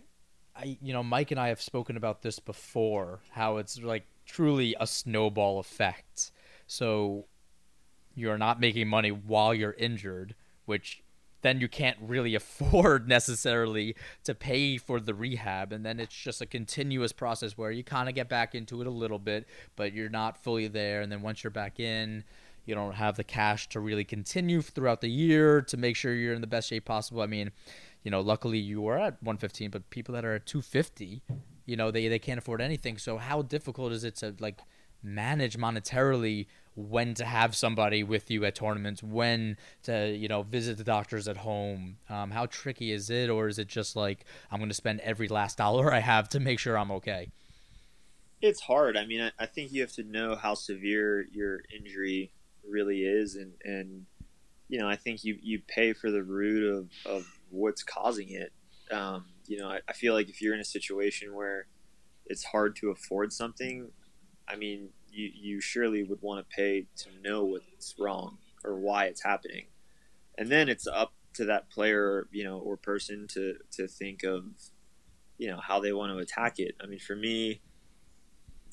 I, 0.56 0.78
you 0.82 0.92
know, 0.92 1.02
Mike 1.02 1.30
and 1.30 1.40
I 1.40 1.48
have 1.48 1.60
spoken 1.60 1.96
about 1.96 2.22
this 2.22 2.38
before. 2.38 3.20
How 3.30 3.58
it's 3.58 3.80
like 3.80 4.06
truly 4.26 4.74
a 4.80 4.86
snowball 4.86 5.58
effect. 5.58 6.32
So 6.66 7.26
you're 8.14 8.38
not 8.38 8.58
making 8.58 8.88
money 8.88 9.10
while 9.10 9.54
you're 9.54 9.74
injured, 9.74 10.34
which 10.64 11.02
then 11.46 11.60
you 11.60 11.68
can't 11.68 11.96
really 12.00 12.34
afford 12.42 13.08
necessarily 13.08 13.94
to 14.24 14.34
pay 14.34 14.76
for 14.76 15.00
the 15.00 15.14
rehab. 15.14 15.72
And 15.72 15.84
then 15.84 16.00
it's 16.00 16.14
just 16.14 16.40
a 16.40 16.46
continuous 16.46 17.12
process 17.12 17.56
where 17.56 17.70
you 17.70 17.84
kind 17.84 18.08
of 18.08 18.14
get 18.14 18.28
back 18.28 18.54
into 18.54 18.80
it 18.80 18.86
a 18.86 18.90
little 18.90 19.18
bit 19.18 19.46
but 19.76 19.92
you're 19.92 20.08
not 20.08 20.42
fully 20.42 20.68
there. 20.68 21.00
And 21.00 21.10
then 21.10 21.22
once 21.22 21.44
you're 21.44 21.50
back 21.50 21.78
in 21.80 22.24
you 22.64 22.74
don't 22.74 22.94
have 22.96 23.16
the 23.16 23.24
cash 23.24 23.68
to 23.68 23.78
really 23.78 24.02
continue 24.02 24.60
throughout 24.60 25.00
the 25.00 25.08
year 25.08 25.62
to 25.62 25.76
make 25.76 25.94
sure 25.94 26.12
you're 26.12 26.34
in 26.34 26.40
the 26.40 26.46
best 26.48 26.68
shape 26.68 26.84
possible. 26.84 27.22
I 27.22 27.26
mean 27.26 27.52
you 28.02 28.10
know 28.10 28.20
luckily 28.20 28.58
you 28.58 28.86
are 28.86 28.98
at 28.98 29.22
115 29.22 29.70
but 29.70 29.88
people 29.90 30.14
that 30.14 30.24
are 30.24 30.34
at 30.34 30.46
250 30.46 31.22
you 31.64 31.76
know 31.76 31.90
they, 31.90 32.08
they 32.08 32.18
can't 32.18 32.38
afford 32.38 32.60
anything. 32.60 32.98
So 32.98 33.18
how 33.18 33.42
difficult 33.42 33.92
is 33.92 34.04
it 34.04 34.16
to 34.16 34.34
like 34.40 34.60
manage 35.02 35.56
monetarily 35.56 36.46
when 36.76 37.14
to 37.14 37.24
have 37.24 37.56
somebody 37.56 38.02
with 38.02 38.30
you 38.30 38.44
at 38.44 38.54
tournaments, 38.54 39.02
when 39.02 39.56
to 39.84 40.10
you 40.14 40.28
know 40.28 40.42
visit 40.42 40.76
the 40.76 40.84
doctors 40.84 41.26
at 41.26 41.38
home. 41.38 41.96
Um, 42.08 42.30
how 42.30 42.46
tricky 42.46 42.92
is 42.92 43.10
it, 43.10 43.30
or 43.30 43.48
is 43.48 43.58
it 43.58 43.68
just 43.68 43.96
like 43.96 44.24
I'm 44.50 44.58
going 44.58 44.70
to 44.70 44.74
spend 44.74 45.00
every 45.00 45.28
last 45.28 45.58
dollar 45.58 45.92
I 45.92 46.00
have 46.00 46.28
to 46.30 46.40
make 46.40 46.58
sure 46.58 46.78
I'm 46.78 46.90
okay? 46.92 47.30
It's 48.42 48.60
hard. 48.60 48.96
I 48.96 49.06
mean, 49.06 49.22
I, 49.22 49.30
I 49.38 49.46
think 49.46 49.72
you 49.72 49.80
have 49.80 49.92
to 49.92 50.04
know 50.04 50.36
how 50.36 50.54
severe 50.54 51.26
your 51.32 51.60
injury 51.74 52.32
really 52.68 53.00
is, 53.00 53.34
and 53.36 53.52
and 53.64 54.06
you 54.68 54.78
know, 54.78 54.88
I 54.88 54.96
think 54.96 55.24
you 55.24 55.38
you 55.42 55.60
pay 55.66 55.92
for 55.92 56.10
the 56.10 56.22
root 56.22 56.78
of 56.78 56.90
of 57.10 57.26
what's 57.50 57.82
causing 57.82 58.30
it. 58.30 58.52
Um, 58.90 59.24
you 59.46 59.58
know, 59.58 59.68
I, 59.68 59.80
I 59.88 59.92
feel 59.92 60.14
like 60.14 60.28
if 60.28 60.42
you're 60.42 60.54
in 60.54 60.60
a 60.60 60.64
situation 60.64 61.34
where 61.34 61.66
it's 62.26 62.44
hard 62.44 62.76
to 62.76 62.90
afford 62.90 63.32
something, 63.32 63.90
I 64.48 64.56
mean, 64.56 64.90
you 65.16 65.30
you 65.34 65.60
surely 65.60 66.02
would 66.02 66.20
want 66.22 66.38
to 66.38 66.56
pay 66.56 66.86
to 66.96 67.08
know 67.22 67.44
what's 67.44 67.94
wrong 67.98 68.38
or 68.64 68.78
why 68.78 69.06
it's 69.06 69.22
happening, 69.22 69.66
and 70.38 70.48
then 70.48 70.68
it's 70.68 70.86
up 70.86 71.12
to 71.34 71.44
that 71.46 71.70
player, 71.70 72.28
you 72.30 72.44
know, 72.44 72.58
or 72.58 72.76
person 72.76 73.26
to 73.28 73.54
to 73.72 73.88
think 73.88 74.22
of, 74.24 74.44
you 75.38 75.48
know, 75.48 75.58
how 75.58 75.80
they 75.80 75.92
want 75.92 76.12
to 76.12 76.18
attack 76.18 76.58
it. 76.58 76.74
I 76.82 76.86
mean, 76.86 76.98
for 76.98 77.16
me, 77.16 77.60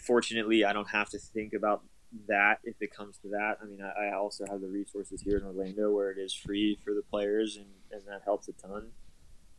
fortunately, 0.01 0.65
I 0.65 0.73
don't 0.73 0.89
have 0.89 1.09
to 1.09 1.17
think 1.17 1.53
about 1.53 1.83
that 2.27 2.59
if 2.63 2.75
it 2.79 2.95
comes 2.95 3.17
to 3.19 3.29
that. 3.29 3.57
I 3.61 3.65
mean, 3.65 3.79
I, 3.81 4.07
I 4.07 4.15
also 4.15 4.45
have 4.49 4.61
the 4.61 4.67
resources 4.67 5.21
here 5.21 5.37
in 5.37 5.45
Orlando 5.45 5.91
where 5.91 6.11
it 6.11 6.17
is 6.19 6.33
free 6.33 6.77
for 6.83 6.93
the 6.93 7.03
players, 7.09 7.57
and, 7.57 7.67
and 7.91 8.01
that 8.07 8.21
helps 8.23 8.47
a 8.47 8.53
ton. 8.53 8.91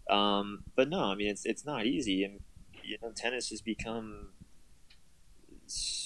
Um, 0.08 0.64
but 0.76 0.88
no, 0.88 1.00
I 1.00 1.14
mean, 1.14 1.28
it's 1.28 1.44
it's 1.46 1.64
not 1.64 1.86
easy, 1.86 2.24
and 2.24 2.40
you 2.82 2.98
know, 3.02 3.10
tennis 3.10 3.48
has 3.50 3.60
become, 3.62 4.28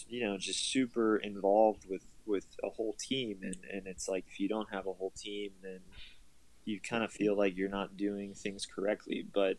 you 0.09 0.25
know, 0.25 0.39
just 0.39 0.71
super 0.71 1.17
involved 1.17 1.85
with 1.89 2.07
with 2.27 2.47
a 2.65 2.69
whole 2.69 2.97
team, 2.99 3.39
and 3.43 3.57
and 3.73 3.87
it's 3.87 4.09
like 4.09 4.25
if 4.29 4.41
you 4.41 4.49
don't 4.49 4.71
have 4.71 4.87
a 4.87 4.93
whole 4.93 5.13
team, 5.17 5.51
then 5.63 5.81
you 6.65 6.81
kind 6.81 7.03
of 7.03 7.11
feel 7.11 7.37
like 7.37 7.57
you're 7.57 7.69
not 7.69 7.97
doing 7.97 8.35
things 8.35 8.67
correctly. 8.67 9.27
But 9.33 9.59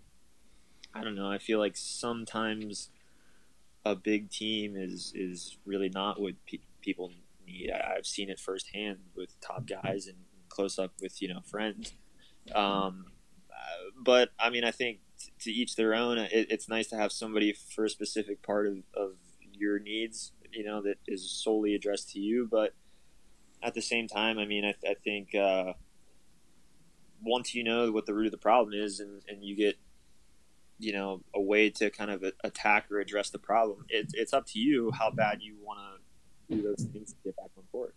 I 0.93 1.03
don't 1.03 1.15
know. 1.15 1.29
I 1.29 1.37
feel 1.37 1.59
like 1.59 1.77
sometimes 1.77 2.89
a 3.85 3.95
big 3.95 4.29
team 4.29 4.75
is 4.75 5.13
is 5.15 5.57
really 5.65 5.89
not 5.89 6.19
what 6.19 6.33
pe- 6.45 6.59
people 6.81 7.11
need. 7.45 7.71
I, 7.71 7.95
I've 7.97 8.05
seen 8.05 8.29
it 8.29 8.39
firsthand 8.39 8.99
with 9.15 9.39
top 9.41 9.67
guys 9.67 10.07
and 10.07 10.17
close 10.49 10.79
up 10.79 10.93
with 11.01 11.21
you 11.21 11.27
know 11.27 11.41
friends. 11.45 11.93
Um, 12.55 13.05
uh, 13.51 13.91
but 14.03 14.29
I 14.39 14.49
mean, 14.49 14.63
I 14.63 14.71
think 14.71 14.99
t- 15.19 15.31
to 15.41 15.51
each 15.51 15.75
their 15.75 15.93
own. 15.93 16.17
It, 16.17 16.47
it's 16.49 16.67
nice 16.67 16.87
to 16.87 16.95
have 16.95 17.11
somebody 17.11 17.53
for 17.53 17.85
a 17.85 17.89
specific 17.89 18.41
part 18.41 18.65
of, 18.67 18.77
of 18.95 19.11
your 19.53 19.79
needs, 19.79 20.31
you 20.51 20.63
know, 20.63 20.81
that 20.81 20.97
is 21.07 21.29
solely 21.29 21.75
addressed 21.75 22.11
to 22.11 22.19
you. 22.19 22.47
But 22.49 22.73
at 23.61 23.73
the 23.73 23.81
same 23.81 24.07
time, 24.07 24.39
I 24.39 24.45
mean, 24.45 24.65
I, 24.65 24.73
I 24.87 24.95
think 25.03 25.35
uh, 25.35 25.73
once 27.21 27.53
you 27.53 27.63
know 27.63 27.91
what 27.91 28.05
the 28.05 28.13
root 28.13 28.27
of 28.27 28.31
the 28.31 28.37
problem 28.37 28.73
is, 28.73 28.99
and, 28.99 29.21
and 29.27 29.43
you 29.43 29.55
get 29.55 29.77
you 30.79 30.93
know 30.93 31.21
a 31.35 31.41
way 31.41 31.69
to 31.69 31.89
kind 31.89 32.09
of 32.09 32.23
attack 32.43 32.91
or 32.91 32.99
address 32.99 33.29
the 33.29 33.39
problem. 33.39 33.85
It, 33.89 34.11
it's 34.13 34.33
up 34.33 34.45
to 34.47 34.59
you 34.59 34.91
how 34.91 35.11
bad 35.11 35.41
you 35.41 35.55
want 35.61 35.79
to 35.79 36.55
do 36.55 36.61
those 36.61 36.87
things 36.91 37.11
to 37.11 37.17
get 37.23 37.35
back 37.35 37.49
on 37.57 37.63
court. 37.71 37.95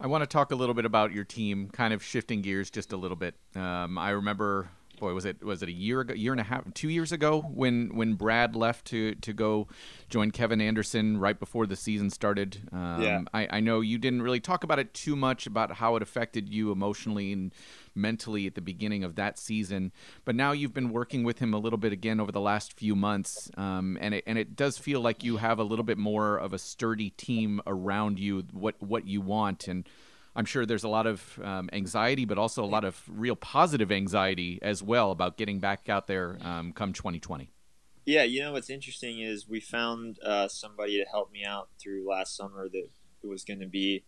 I 0.00 0.08
want 0.08 0.22
to 0.22 0.26
talk 0.26 0.50
a 0.50 0.56
little 0.56 0.74
bit 0.74 0.84
about 0.84 1.12
your 1.12 1.24
team, 1.24 1.68
kind 1.70 1.94
of 1.94 2.02
shifting 2.02 2.42
gears 2.42 2.70
just 2.70 2.92
a 2.92 2.96
little 2.96 3.16
bit. 3.16 3.36
Um, 3.54 3.96
I 3.98 4.10
remember, 4.10 4.68
boy, 5.02 5.12
was 5.14 5.24
it 5.24 5.42
was 5.44 5.62
it 5.62 5.68
a 5.68 5.72
year 5.72 6.00
ago, 6.00 6.14
year 6.14 6.32
and 6.32 6.40
a 6.40 6.44
half, 6.44 6.62
two 6.74 6.88
years 6.88 7.10
ago 7.10 7.42
when 7.42 7.94
when 7.96 8.14
Brad 8.14 8.54
left 8.54 8.86
to 8.86 9.16
to 9.16 9.32
go 9.32 9.66
join 10.08 10.30
Kevin 10.30 10.60
Anderson 10.60 11.18
right 11.18 11.38
before 11.38 11.66
the 11.66 11.74
season 11.74 12.08
started. 12.08 12.68
Um, 12.72 13.02
Yeah. 13.02 13.20
I, 13.34 13.48
I 13.50 13.60
know 13.60 13.80
you 13.80 13.98
didn't 13.98 14.22
really 14.22 14.38
talk 14.40 14.62
about 14.62 14.78
it 14.78 14.94
too 14.94 15.16
much 15.16 15.46
about 15.46 15.72
how 15.72 15.96
it 15.96 16.02
affected 16.02 16.48
you 16.48 16.70
emotionally 16.70 17.32
and 17.32 17.52
mentally 17.96 18.46
at 18.46 18.54
the 18.54 18.60
beginning 18.60 19.02
of 19.02 19.16
that 19.16 19.38
season, 19.38 19.92
but 20.24 20.34
now 20.34 20.52
you've 20.52 20.72
been 20.72 20.90
working 20.90 21.24
with 21.24 21.40
him 21.40 21.52
a 21.52 21.58
little 21.58 21.78
bit 21.78 21.92
again 21.92 22.20
over 22.20 22.32
the 22.32 22.40
last 22.40 22.72
few 22.72 22.94
months, 22.94 23.50
um, 23.56 23.98
and 24.00 24.14
it 24.14 24.24
and 24.26 24.38
it 24.38 24.54
does 24.54 24.78
feel 24.78 25.00
like 25.00 25.24
you 25.24 25.38
have 25.38 25.58
a 25.58 25.64
little 25.64 25.84
bit 25.84 25.98
more 25.98 26.36
of 26.38 26.52
a 26.52 26.58
sturdy 26.58 27.10
team 27.10 27.60
around 27.66 28.20
you. 28.20 28.44
What 28.52 28.80
what 28.80 29.06
you 29.06 29.20
want 29.20 29.66
and. 29.66 29.88
I'm 30.34 30.44
sure 30.46 30.64
there's 30.64 30.84
a 30.84 30.88
lot 30.88 31.06
of 31.06 31.38
um, 31.42 31.68
anxiety, 31.72 32.24
but 32.24 32.38
also 32.38 32.64
a 32.64 32.66
lot 32.66 32.84
of 32.84 33.02
real 33.08 33.36
positive 33.36 33.92
anxiety 33.92 34.58
as 34.62 34.82
well 34.82 35.10
about 35.10 35.36
getting 35.36 35.60
back 35.60 35.88
out 35.88 36.06
there 36.06 36.38
um, 36.42 36.72
come 36.72 36.92
2020. 36.92 37.50
Yeah, 38.04 38.22
you 38.24 38.40
know 38.40 38.52
what's 38.52 38.70
interesting 38.70 39.20
is 39.20 39.48
we 39.48 39.60
found 39.60 40.18
uh, 40.24 40.48
somebody 40.48 40.98
to 40.98 41.08
help 41.08 41.30
me 41.30 41.44
out 41.44 41.68
through 41.78 42.08
last 42.08 42.36
summer 42.36 42.68
that 42.68 42.88
was 43.22 43.44
going 43.44 43.60
to 43.60 43.66
be, 43.66 44.02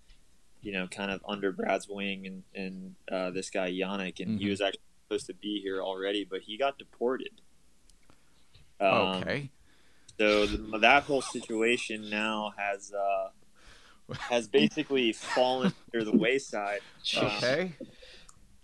you 0.63 0.73
know, 0.73 0.87
kind 0.89 1.11
of 1.11 1.21
under 1.29 1.53
Brad's 1.53 1.89
wing, 1.89 2.27
and 2.27 2.43
and 2.55 2.95
uh, 3.13 3.31
this 3.31 3.51
guy 3.51 3.71
Yannick, 3.71 4.19
and 4.19 4.41
he 4.41 4.47
Mhm. 4.47 4.51
was 4.51 4.61
actually 4.61 4.81
supposed 5.07 5.27
to 5.27 5.35
be 5.35 5.61
here 5.61 5.81
already, 5.83 6.25
but 6.25 6.41
he 6.41 6.57
got 6.57 6.79
deported. 6.79 7.41
Um, 8.81 8.91
okay. 8.91 9.51
So 10.19 10.47
the, 10.47 10.79
that 10.79 11.05
whole 11.05 11.23
situation 11.23 12.09
now 12.11 12.53
has 12.57 12.93
uh, 12.93 13.29
has 14.19 14.49
basically 14.49 15.13
fallen 15.13 15.73
under 15.93 16.05
the 16.05 16.17
wayside. 16.17 16.81
Um, 17.19 17.27
Okay. 17.37 17.73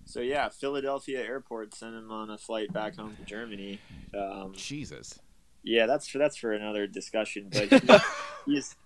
So 0.04 0.20
yeah, 0.20 0.48
Philadelphia 0.48 1.20
Airport 1.20 1.72
sent 1.74 1.94
him 1.94 2.10
on 2.10 2.30
a 2.30 2.38
flight 2.38 2.72
back 2.72 2.96
home 2.96 3.14
to 3.16 3.24
Germany. 3.24 3.78
Um, 4.12 4.52
Jesus. 4.56 5.20
yeah, 5.62 5.86
that's 5.86 6.08
for 6.08 6.18
that's 6.18 6.36
for 6.36 6.52
another 6.52 6.88
discussion. 6.88 7.48
But 7.52 7.70
he's, 7.80 8.02
he's 8.46 8.76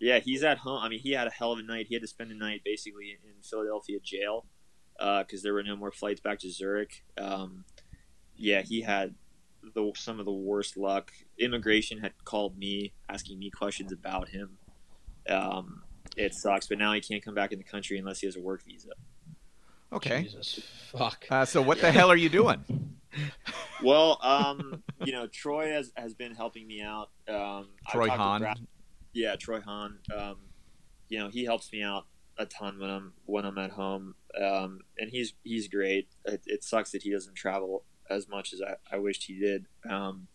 yeah, 0.00 0.18
he's 0.18 0.42
at 0.42 0.58
home. 0.58 0.80
I 0.82 0.88
mean, 0.88 0.98
he 0.98 1.12
had 1.12 1.28
a 1.28 1.30
hell 1.30 1.52
of 1.52 1.60
a 1.60 1.62
night. 1.62 1.86
He 1.88 1.94
had 1.94 2.02
to 2.02 2.08
spend 2.08 2.30
the 2.30 2.34
night 2.34 2.62
basically 2.64 3.10
in 3.12 3.42
Philadelphia 3.42 3.98
jail 4.02 4.46
because 4.98 5.42
there 5.44 5.54
were 5.54 5.62
no 5.62 5.76
more 5.76 5.92
flights 5.92 6.20
back 6.20 6.40
to 6.40 6.50
Zurich. 6.50 7.04
Um, 7.16 7.64
yeah, 8.36 8.62
he 8.62 8.80
had 8.82 9.14
the 9.74 9.92
some 9.96 10.18
of 10.18 10.26
the 10.26 10.32
worst 10.32 10.76
luck. 10.76 11.12
Immigration 11.38 11.98
had 11.98 12.12
called 12.24 12.58
me 12.58 12.94
asking 13.08 13.38
me 13.38 13.50
questions 13.50 13.92
about 13.92 14.28
him. 14.28 14.58
Um, 15.28 15.82
it 16.16 16.34
sucks, 16.34 16.66
but 16.66 16.78
now 16.78 16.92
he 16.92 17.00
can't 17.00 17.24
come 17.24 17.34
back 17.34 17.52
in 17.52 17.58
the 17.58 17.64
country 17.64 17.98
unless 17.98 18.20
he 18.20 18.26
has 18.26 18.36
a 18.36 18.40
work 18.40 18.62
visa. 18.64 18.90
Okay. 19.92 20.24
Jesus, 20.24 20.60
fuck. 20.90 21.24
Uh, 21.30 21.44
so 21.44 21.62
what 21.62 21.80
the 21.80 21.92
hell 21.92 22.10
are 22.10 22.16
you 22.16 22.28
doing? 22.28 22.64
Well, 23.82 24.18
um, 24.22 24.82
you 25.04 25.12
know, 25.12 25.26
Troy 25.26 25.70
has, 25.70 25.92
has 25.96 26.14
been 26.14 26.34
helping 26.34 26.66
me 26.66 26.80
out. 26.80 27.10
Um, 27.28 27.68
Troy 27.90 28.06
talked 28.06 28.18
Hahn. 28.18 28.40
Brad- 28.40 28.66
yeah, 29.12 29.36
Troy 29.36 29.60
Hahn. 29.60 29.98
Um, 30.16 30.36
you 31.08 31.18
know, 31.18 31.28
he 31.28 31.44
helps 31.44 31.72
me 31.72 31.82
out 31.82 32.06
a 32.38 32.46
ton 32.46 32.78
when 32.78 32.90
I'm 32.90 33.12
when 33.26 33.44
I'm 33.44 33.58
at 33.58 33.70
home, 33.70 34.14
um, 34.40 34.80
and 34.98 35.10
he's 35.10 35.34
he's 35.44 35.68
great. 35.68 36.08
It, 36.24 36.42
it 36.46 36.64
sucks 36.64 36.90
that 36.92 37.02
he 37.02 37.10
doesn't 37.10 37.34
travel 37.34 37.84
as 38.10 38.28
much 38.28 38.52
as 38.52 38.60
I, 38.62 38.96
I 38.96 38.98
wished 38.98 39.24
he 39.24 39.38
did. 39.38 39.66
Um, 39.88 40.28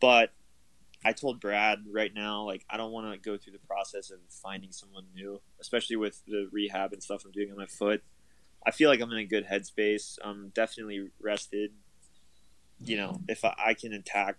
but 0.00 0.32
I 1.04 1.12
told 1.12 1.40
Brad 1.40 1.84
right 1.90 2.12
now, 2.14 2.44
like 2.44 2.64
I 2.68 2.76
don't 2.76 2.92
want 2.92 3.12
to 3.12 3.18
go 3.18 3.38
through 3.38 3.54
the 3.54 3.66
process 3.66 4.10
of 4.10 4.18
finding 4.28 4.72
someone 4.72 5.06
new, 5.14 5.40
especially 5.60 5.96
with 5.96 6.22
the 6.26 6.48
rehab 6.52 6.92
and 6.92 7.02
stuff 7.02 7.24
I'm 7.24 7.32
doing 7.32 7.50
on 7.50 7.56
my 7.56 7.66
foot. 7.66 8.02
I 8.66 8.70
feel 8.70 8.90
like 8.90 9.00
I'm 9.00 9.10
in 9.12 9.18
a 9.18 9.24
good 9.24 9.46
headspace. 9.46 10.18
I'm 10.22 10.50
definitely 10.54 11.08
rested. 11.20 11.72
You 12.84 12.96
know, 12.98 13.08
mm-hmm. 13.12 13.24
if 13.28 13.44
I, 13.44 13.54
I 13.58 13.74
can 13.74 13.92
attack 13.92 14.36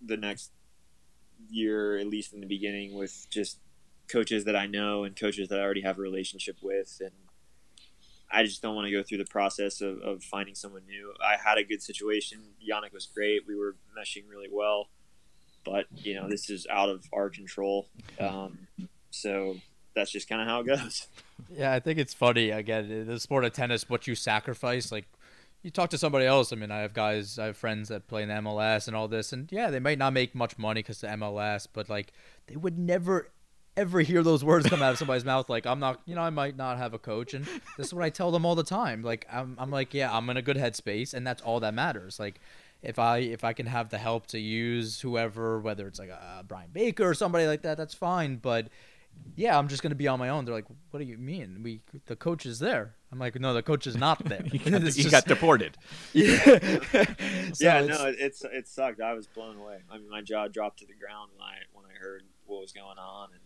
the 0.00 0.16
next 0.16 0.50
year, 1.50 1.98
at 1.98 2.06
least 2.06 2.32
in 2.32 2.40
the 2.40 2.46
beginning, 2.46 2.94
with 2.94 3.26
just 3.30 3.58
coaches 4.08 4.44
that 4.44 4.56
I 4.56 4.66
know 4.66 5.04
and 5.04 5.14
coaches 5.14 5.48
that 5.48 5.58
I 5.58 5.62
already 5.62 5.82
have 5.82 5.98
a 5.98 6.02
relationship 6.02 6.56
with, 6.62 7.00
and 7.00 7.12
I 8.30 8.44
just 8.44 8.62
don't 8.62 8.74
want 8.74 8.86
to 8.86 8.92
go 8.92 9.02
through 9.02 9.18
the 9.18 9.26
process 9.26 9.82
of, 9.82 10.00
of 10.00 10.22
finding 10.24 10.54
someone 10.54 10.86
new. 10.86 11.12
I 11.22 11.36
had 11.36 11.58
a 11.58 11.64
good 11.64 11.82
situation. 11.82 12.40
Yannick 12.66 12.92
was 12.92 13.06
great. 13.06 13.42
We 13.46 13.56
were 13.56 13.76
meshing 13.98 14.22
really 14.28 14.48
well, 14.50 14.88
but 15.64 15.86
you 15.96 16.14
know, 16.14 16.28
this 16.28 16.50
is 16.50 16.66
out 16.70 16.88
of 16.88 17.04
our 17.12 17.30
control. 17.30 17.88
Um, 18.18 18.66
so 19.10 19.56
that's 19.94 20.10
just 20.10 20.28
kind 20.28 20.40
of 20.40 20.48
how 20.48 20.60
it 20.60 20.66
goes. 20.66 21.06
Yeah, 21.50 21.72
I 21.72 21.80
think 21.80 21.98
it's 21.98 22.14
funny. 22.14 22.50
Again, 22.50 22.90
in 22.90 23.06
the 23.06 23.20
sport 23.20 23.44
of 23.44 23.52
tennis, 23.52 23.88
what 23.88 24.06
you 24.06 24.14
sacrifice, 24.14 24.92
like 24.92 25.06
you 25.62 25.70
talk 25.70 25.90
to 25.90 25.98
somebody 25.98 26.24
else. 26.24 26.52
I 26.52 26.56
mean, 26.56 26.70
I 26.70 26.80
have 26.80 26.94
guys, 26.94 27.38
I 27.38 27.46
have 27.46 27.56
friends 27.56 27.88
that 27.88 28.08
play 28.08 28.22
in 28.22 28.28
MLS 28.28 28.86
and 28.86 28.96
all 28.96 29.08
this, 29.08 29.32
and 29.32 29.50
yeah, 29.50 29.70
they 29.70 29.80
might 29.80 29.98
not 29.98 30.12
make 30.12 30.34
much 30.34 30.58
money 30.58 30.80
because 30.80 31.00
the 31.00 31.08
MLS, 31.08 31.66
but 31.72 31.88
like 31.88 32.12
they 32.46 32.56
would 32.56 32.78
never 32.78 33.28
ever 33.76 34.00
hear 34.00 34.22
those 34.22 34.44
words 34.44 34.68
come 34.68 34.82
out 34.82 34.92
of 34.92 34.98
somebody's 34.98 35.24
mouth. 35.24 35.48
Like 35.48 35.66
I'm 35.66 35.80
not, 35.80 36.00
you 36.04 36.14
know, 36.14 36.22
I 36.22 36.30
might 36.30 36.56
not 36.56 36.78
have 36.78 36.94
a 36.94 36.98
coach, 36.98 37.34
and 37.34 37.46
this 37.76 37.88
is 37.88 37.94
what 37.94 38.04
I 38.04 38.10
tell 38.10 38.30
them 38.30 38.44
all 38.44 38.54
the 38.54 38.64
time. 38.64 39.02
Like 39.02 39.26
I'm, 39.32 39.56
I'm 39.58 39.70
like, 39.70 39.94
yeah, 39.94 40.14
I'm 40.14 40.28
in 40.30 40.36
a 40.36 40.42
good 40.42 40.56
headspace, 40.56 41.14
and 41.14 41.26
that's 41.26 41.42
all 41.42 41.60
that 41.60 41.74
matters. 41.74 42.18
Like 42.20 42.40
if 42.82 42.98
I 42.98 43.18
if 43.18 43.44
I 43.44 43.52
can 43.52 43.66
have 43.66 43.90
the 43.90 43.98
help 43.98 44.26
to 44.28 44.38
use 44.38 45.00
whoever, 45.00 45.60
whether 45.60 45.86
it's 45.86 45.98
like 45.98 46.10
a 46.10 46.44
Brian 46.46 46.70
Baker 46.72 47.08
or 47.08 47.14
somebody 47.14 47.46
like 47.46 47.62
that, 47.62 47.76
that's 47.76 47.94
fine. 47.94 48.36
But 48.36 48.68
yeah, 49.36 49.58
I'm 49.58 49.68
just 49.68 49.82
gonna 49.82 49.94
be 49.94 50.08
on 50.08 50.18
my 50.18 50.30
own. 50.30 50.44
They're 50.44 50.54
like, 50.54 50.66
what 50.90 51.00
do 51.00 51.06
you 51.06 51.18
mean? 51.18 51.60
We 51.62 51.80
the 52.06 52.16
coach 52.16 52.46
is 52.46 52.58
there. 52.58 52.94
I'm 53.12 53.18
like, 53.18 53.38
no, 53.38 53.52
the 53.54 53.62
coach 53.62 53.86
is 53.86 53.94
not 53.96 54.24
there. 54.24 54.42
he, 54.42 54.58
got, 54.70 54.82
It's 54.82 54.96
you 54.96 55.04
just- 55.04 55.12
got 55.12 55.26
deported. 55.26 55.76
yeah. 56.12 56.38
So 56.38 56.54
yeah, 57.60 57.80
it's- 57.82 57.88
no, 57.98 58.06
it, 58.06 58.16
it's 58.18 58.44
it 58.44 58.66
sucked. 58.68 59.00
I 59.00 59.12
was 59.14 59.26
blown 59.26 59.56
away. 59.58 59.78
I 59.90 59.98
mean, 59.98 60.08
my 60.10 60.22
jaw 60.22 60.48
dropped 60.48 60.78
to 60.80 60.86
the 60.86 60.94
ground 60.94 61.30
when 61.36 61.42
I 61.42 61.54
when 61.72 61.84
I 61.86 61.98
heard 61.98 62.22
what 62.46 62.60
was 62.60 62.72
going 62.72 62.98
on, 62.98 63.28
and 63.32 63.40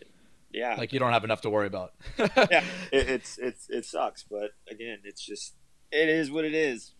it, 0.00 0.08
yeah, 0.52 0.74
like 0.76 0.92
you 0.92 0.98
don't 0.98 1.12
have 1.12 1.24
enough 1.24 1.40
to 1.42 1.50
worry 1.50 1.66
about. 1.66 1.94
yeah, 2.18 2.64
it, 2.92 3.08
it's 3.08 3.38
it's 3.38 3.70
it 3.70 3.84
sucks. 3.84 4.24
But 4.24 4.50
again, 4.70 4.98
it's 5.04 5.24
just 5.24 5.54
it 5.90 6.08
is 6.08 6.30
what 6.30 6.44
it 6.44 6.54
is. 6.54 6.92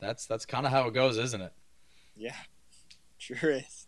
That's 0.00 0.26
that's 0.26 0.46
kind 0.46 0.66
of 0.66 0.72
how 0.72 0.86
it 0.88 0.94
goes, 0.94 1.18
isn't 1.18 1.40
it? 1.40 1.52
Yeah, 2.16 2.34
sure 3.18 3.50
is. 3.50 3.86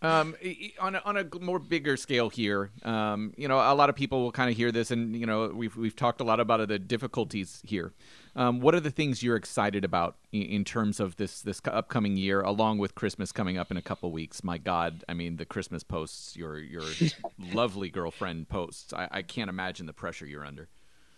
Um, 0.00 0.36
i- 0.44 0.56
i- 0.78 0.84
on 0.86 0.94
a, 0.94 1.02
on 1.04 1.16
a 1.16 1.24
g- 1.24 1.40
more 1.40 1.58
bigger 1.58 1.96
scale 1.96 2.28
here, 2.30 2.70
um, 2.84 3.34
you 3.36 3.48
know, 3.48 3.56
a 3.58 3.74
lot 3.74 3.90
of 3.90 3.96
people 3.96 4.22
will 4.22 4.30
kind 4.30 4.48
of 4.48 4.56
hear 4.56 4.70
this, 4.70 4.92
and 4.92 5.16
you 5.16 5.26
know, 5.26 5.48
we've 5.48 5.76
we've 5.76 5.96
talked 5.96 6.20
a 6.20 6.24
lot 6.24 6.38
about 6.38 6.66
the 6.68 6.78
difficulties 6.78 7.60
here. 7.66 7.92
Um, 8.36 8.60
what 8.60 8.76
are 8.76 8.80
the 8.80 8.92
things 8.92 9.24
you're 9.24 9.34
excited 9.34 9.84
about 9.84 10.16
in, 10.30 10.42
in 10.42 10.64
terms 10.64 11.00
of 11.00 11.16
this 11.16 11.42
this 11.42 11.60
upcoming 11.66 12.16
year, 12.16 12.40
along 12.42 12.78
with 12.78 12.94
Christmas 12.94 13.32
coming 13.32 13.58
up 13.58 13.72
in 13.72 13.76
a 13.76 13.82
couple 13.82 14.12
weeks? 14.12 14.44
My 14.44 14.56
God, 14.56 15.02
I 15.08 15.14
mean, 15.14 15.36
the 15.36 15.44
Christmas 15.44 15.82
posts, 15.82 16.36
your 16.36 16.58
your 16.60 16.84
lovely 17.52 17.88
girlfriend 17.90 18.48
posts. 18.48 18.92
I, 18.92 19.08
I 19.10 19.22
can't 19.22 19.50
imagine 19.50 19.86
the 19.86 19.92
pressure 19.92 20.26
you're 20.26 20.44
under. 20.46 20.68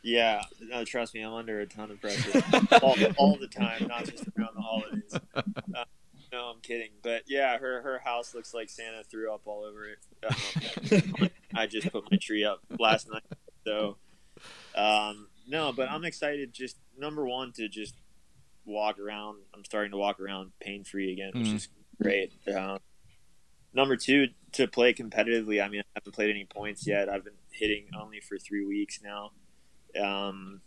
Yeah, 0.02 0.42
no, 0.60 0.84
trust 0.84 1.12
me, 1.14 1.20
I'm 1.20 1.32
under 1.34 1.60
a 1.60 1.66
ton 1.66 1.90
of 1.90 2.00
pressure 2.00 2.42
all, 2.82 2.96
all 3.16 3.36
the 3.36 3.48
time, 3.48 3.86
not 3.86 4.04
just 4.06 4.24
around 4.38 4.54
the 4.54 4.62
holidays. 4.62 5.12
Uh, 5.34 5.84
no, 6.32 6.44
I'm 6.54 6.60
kidding. 6.60 6.90
But 7.02 7.24
yeah, 7.26 7.58
her 7.58 7.82
her 7.82 7.98
house 7.98 8.34
looks 8.34 8.54
like 8.54 8.70
Santa 8.70 9.02
threw 9.04 9.32
up 9.32 9.42
all 9.44 9.64
over 9.64 9.86
it. 9.88 9.98
Um, 11.22 11.28
I 11.54 11.66
just 11.66 11.92
put 11.92 12.10
my 12.10 12.16
tree 12.16 12.44
up 12.44 12.60
last 12.78 13.10
night, 13.10 13.24
so 13.66 13.96
um, 14.74 15.28
no. 15.46 15.72
But 15.72 15.90
I'm 15.90 16.04
excited. 16.04 16.52
Just 16.54 16.76
number 16.98 17.26
one 17.26 17.52
to 17.52 17.68
just 17.68 17.94
walk 18.64 18.98
around. 18.98 19.38
I'm 19.54 19.64
starting 19.64 19.90
to 19.90 19.96
walk 19.98 20.18
around 20.20 20.52
pain 20.60 20.84
free 20.84 21.12
again, 21.12 21.32
which 21.34 21.48
Mhm. 21.48 21.56
is 21.56 21.68
great. 22.00 22.32
Um, 22.54 22.78
number 23.74 23.96
two 23.96 24.28
to 24.52 24.66
play 24.66 24.94
competitively. 24.94 25.62
I 25.62 25.68
mean, 25.68 25.80
I 25.80 25.84
haven't 25.98 26.12
played 26.14 26.30
any 26.30 26.44
points 26.46 26.86
yet. 26.86 27.08
I've 27.08 27.24
been 27.24 27.34
hitting 27.50 27.86
only 28.00 28.20
for 28.20 28.38
three 28.38 28.64
weeks 28.64 29.00
now 29.02 29.32
um, 29.98 30.60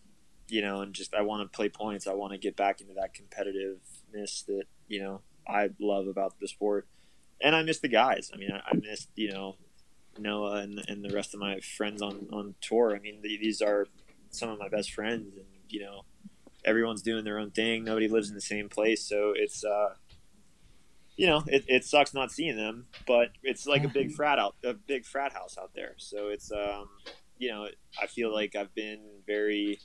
you 0.48 0.62
know, 0.62 0.82
and 0.82 0.94
just 0.94 1.14
I 1.14 1.22
want 1.22 1.50
to 1.50 1.56
play 1.56 1.70
points. 1.70 2.08
I 2.08 2.14
want 2.14 2.34
to 2.34 2.38
get 2.38 2.56
back 2.56 2.82
into 2.82 2.94
that 2.94 3.12
competitiveness 3.14 4.46
that 4.46 4.64
you 4.88 5.02
know 5.02 5.22
I 5.48 5.70
love 5.80 6.08
about 6.08 6.40
the 6.40 6.48
sport, 6.48 6.88
and 7.42 7.56
I 7.56 7.64
miss 7.64 7.80
the 7.80 7.88
guys. 7.88 8.32
I 8.34 8.38
mean, 8.38 8.52
I, 8.52 8.62
I 8.70 8.74
missed 8.76 9.10
you 9.16 9.32
know 9.32 9.56
Noah 10.18 10.58
and, 10.58 10.84
and 10.88 11.04
the 11.04 11.14
rest 11.14 11.34
of 11.34 11.40
my 11.40 11.60
friends 11.60 12.02
on 12.02 12.28
on 12.32 12.56
tour. 12.62 12.96
I 12.96 13.00
mean, 13.00 13.22
the, 13.22 13.38
these 13.38 13.62
are 13.62 13.88
some 14.30 14.50
of 14.50 14.60
my 14.60 14.70
best 14.70 14.92
friends, 14.92 15.36
and 15.36 15.46
you 15.70 15.82
know, 15.82 16.06
everyone's 16.66 17.02
doing 17.02 17.24
their 17.24 17.40
own 17.40 17.52
thing. 17.52 17.84
Nobody 17.84 18.08
lives 18.08 18.30
in 18.30 18.36
the 18.36 18.42
same 18.42 18.70
place, 18.70 19.04
so 19.04 19.34
it's 19.36 19.64
uh, 19.64 19.96
you 21.16 21.28
know, 21.28 21.44
it, 21.48 21.64
it 21.68 21.86
sucks 21.86 22.14
not 22.14 22.32
seeing 22.32 22.56
them, 22.56 22.88
but 23.06 23.30
it's 23.44 23.66
like 23.66 23.84
a 23.84 23.88
big 23.88 24.12
frat 24.16 24.40
out, 24.40 24.56
a 24.64 24.74
big 24.74 25.06
frat 25.06 25.34
house 25.34 25.58
out 25.60 25.72
there. 25.76 25.94
So 25.98 26.30
it's 26.30 26.52
um, 26.52 26.90
you 27.38 27.50
know, 27.50 27.68
I 28.02 28.08
feel 28.08 28.34
like 28.34 28.56
I've 28.56 28.74
been 28.76 29.00
very, 29.28 29.80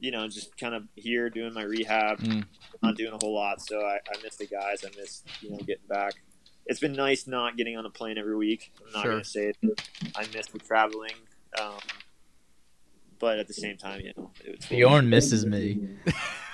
you 0.00 0.10
know, 0.10 0.28
just 0.28 0.56
kind 0.58 0.74
of 0.74 0.84
here 0.94 1.30
doing 1.30 1.54
my 1.54 1.62
rehab, 1.62 2.18
Mm. 2.20 2.44
not 2.82 2.96
doing 2.96 3.12
a 3.12 3.18
whole 3.20 3.34
lot. 3.34 3.60
So 3.60 3.80
I, 3.80 3.96
I 3.96 4.22
miss 4.22 4.36
the 4.36 4.46
guys. 4.46 4.84
I 4.84 4.90
miss, 4.98 5.22
you 5.40 5.50
know, 5.50 5.58
getting 5.58 5.86
back. 5.88 6.14
It's 6.66 6.80
been 6.80 6.92
nice 6.92 7.26
not 7.26 7.56
getting 7.56 7.76
on 7.76 7.86
a 7.86 7.90
plane 7.90 8.18
every 8.18 8.36
week. 8.36 8.72
I'm 8.84 8.92
not 8.92 9.02
Sure. 9.02 9.12
going 9.12 9.22
to 9.24 9.28
say 9.28 9.52
it. 9.62 9.80
I 10.14 10.26
miss 10.34 10.46
the 10.48 10.58
traveling. 10.58 11.12
Um, 11.60 11.78
but 13.18 13.38
at 13.38 13.48
the 13.48 13.54
same 13.54 13.76
time, 13.78 14.00
you 14.00 14.12
know, 14.16 14.30
it 14.44 14.56
was 14.58 14.66
Bjorn 14.66 15.08
misses 15.08 15.44
me. 15.46 15.88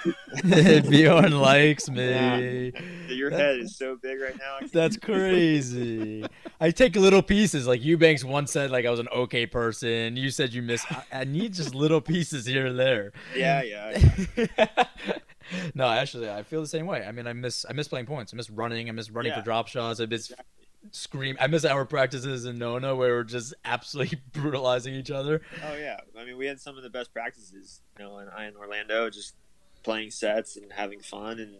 Bjorn 0.90 1.32
likes 1.40 1.88
me. 1.88 2.72
Yeah. 2.74 2.80
Your 3.08 3.30
head 3.30 3.58
is 3.60 3.76
so 3.76 3.96
big 3.96 4.20
right 4.20 4.36
now. 4.38 4.66
That's 4.72 4.96
crazy. 4.96 6.24
I 6.60 6.70
take 6.70 6.96
little 6.96 7.22
pieces. 7.22 7.66
Like 7.66 7.82
Eubanks 7.84 8.24
once 8.24 8.52
said, 8.52 8.70
like 8.70 8.86
I 8.86 8.90
was 8.90 9.00
an 9.00 9.08
okay 9.08 9.46
person. 9.46 10.16
You 10.16 10.30
said 10.30 10.52
you 10.52 10.62
miss. 10.62 10.84
I, 10.90 11.04
I 11.20 11.24
need 11.24 11.54
just 11.54 11.74
little 11.74 12.00
pieces 12.00 12.46
here 12.46 12.66
and 12.66 12.78
there. 12.78 13.12
Yeah, 13.36 13.62
yeah. 13.62 13.98
yeah. 14.36 14.66
no, 15.74 15.86
actually, 15.88 16.30
I 16.30 16.42
feel 16.42 16.60
the 16.60 16.66
same 16.68 16.86
way. 16.86 17.04
I 17.06 17.12
mean, 17.12 17.26
I 17.26 17.32
miss 17.32 17.64
I 17.68 17.72
miss 17.72 17.88
playing 17.88 18.06
points. 18.06 18.32
I 18.32 18.36
miss 18.36 18.50
running. 18.50 18.88
I 18.88 18.92
miss 18.92 19.10
running 19.10 19.32
Yeah. 19.32 19.38
for 19.38 19.44
drop 19.44 19.68
shots. 19.68 20.00
I 20.00 20.06
miss 20.06 20.30
Exactly. 20.30 20.46
scream. 20.90 21.36
I 21.40 21.46
miss 21.46 21.64
our 21.64 21.84
practices 21.84 22.44
in 22.44 22.58
Nona 22.58 22.94
where 22.94 23.14
we're 23.16 23.24
just 23.24 23.54
absolutely 23.64 24.20
brutalizing 24.32 24.94
each 24.94 25.10
other. 25.10 25.40
Oh 25.64 25.76
yeah. 25.76 26.00
I 26.18 26.24
mean, 26.24 26.36
we 26.36 26.46
had 26.46 26.60
some 26.60 26.76
of 26.76 26.82
the 26.82 26.90
best 26.90 27.12
practices, 27.12 27.80
you 27.98 28.04
know, 28.04 28.18
and 28.18 28.30
I 28.30 28.46
in 28.46 28.56
Orlando 28.56 29.08
just 29.10 29.34
playing 29.84 30.10
sets 30.10 30.56
and 30.56 30.72
having 30.72 31.00
fun 31.00 31.38
and 31.38 31.56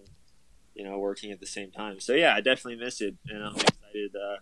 you 0.74 0.82
know 0.82 0.98
working 0.98 1.30
at 1.30 1.40
the 1.40 1.46
same 1.46 1.70
time. 1.70 2.00
So 2.00 2.14
yeah, 2.14 2.34
I 2.34 2.40
definitely 2.40 2.84
miss 2.84 3.00
it, 3.00 3.14
and 3.28 3.44
I'm 3.44 3.54
excited 3.54 4.16
uh, 4.16 4.36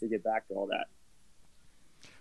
to 0.00 0.08
get 0.08 0.22
back 0.22 0.48
to 0.48 0.54
all 0.54 0.66
that. 0.66 0.86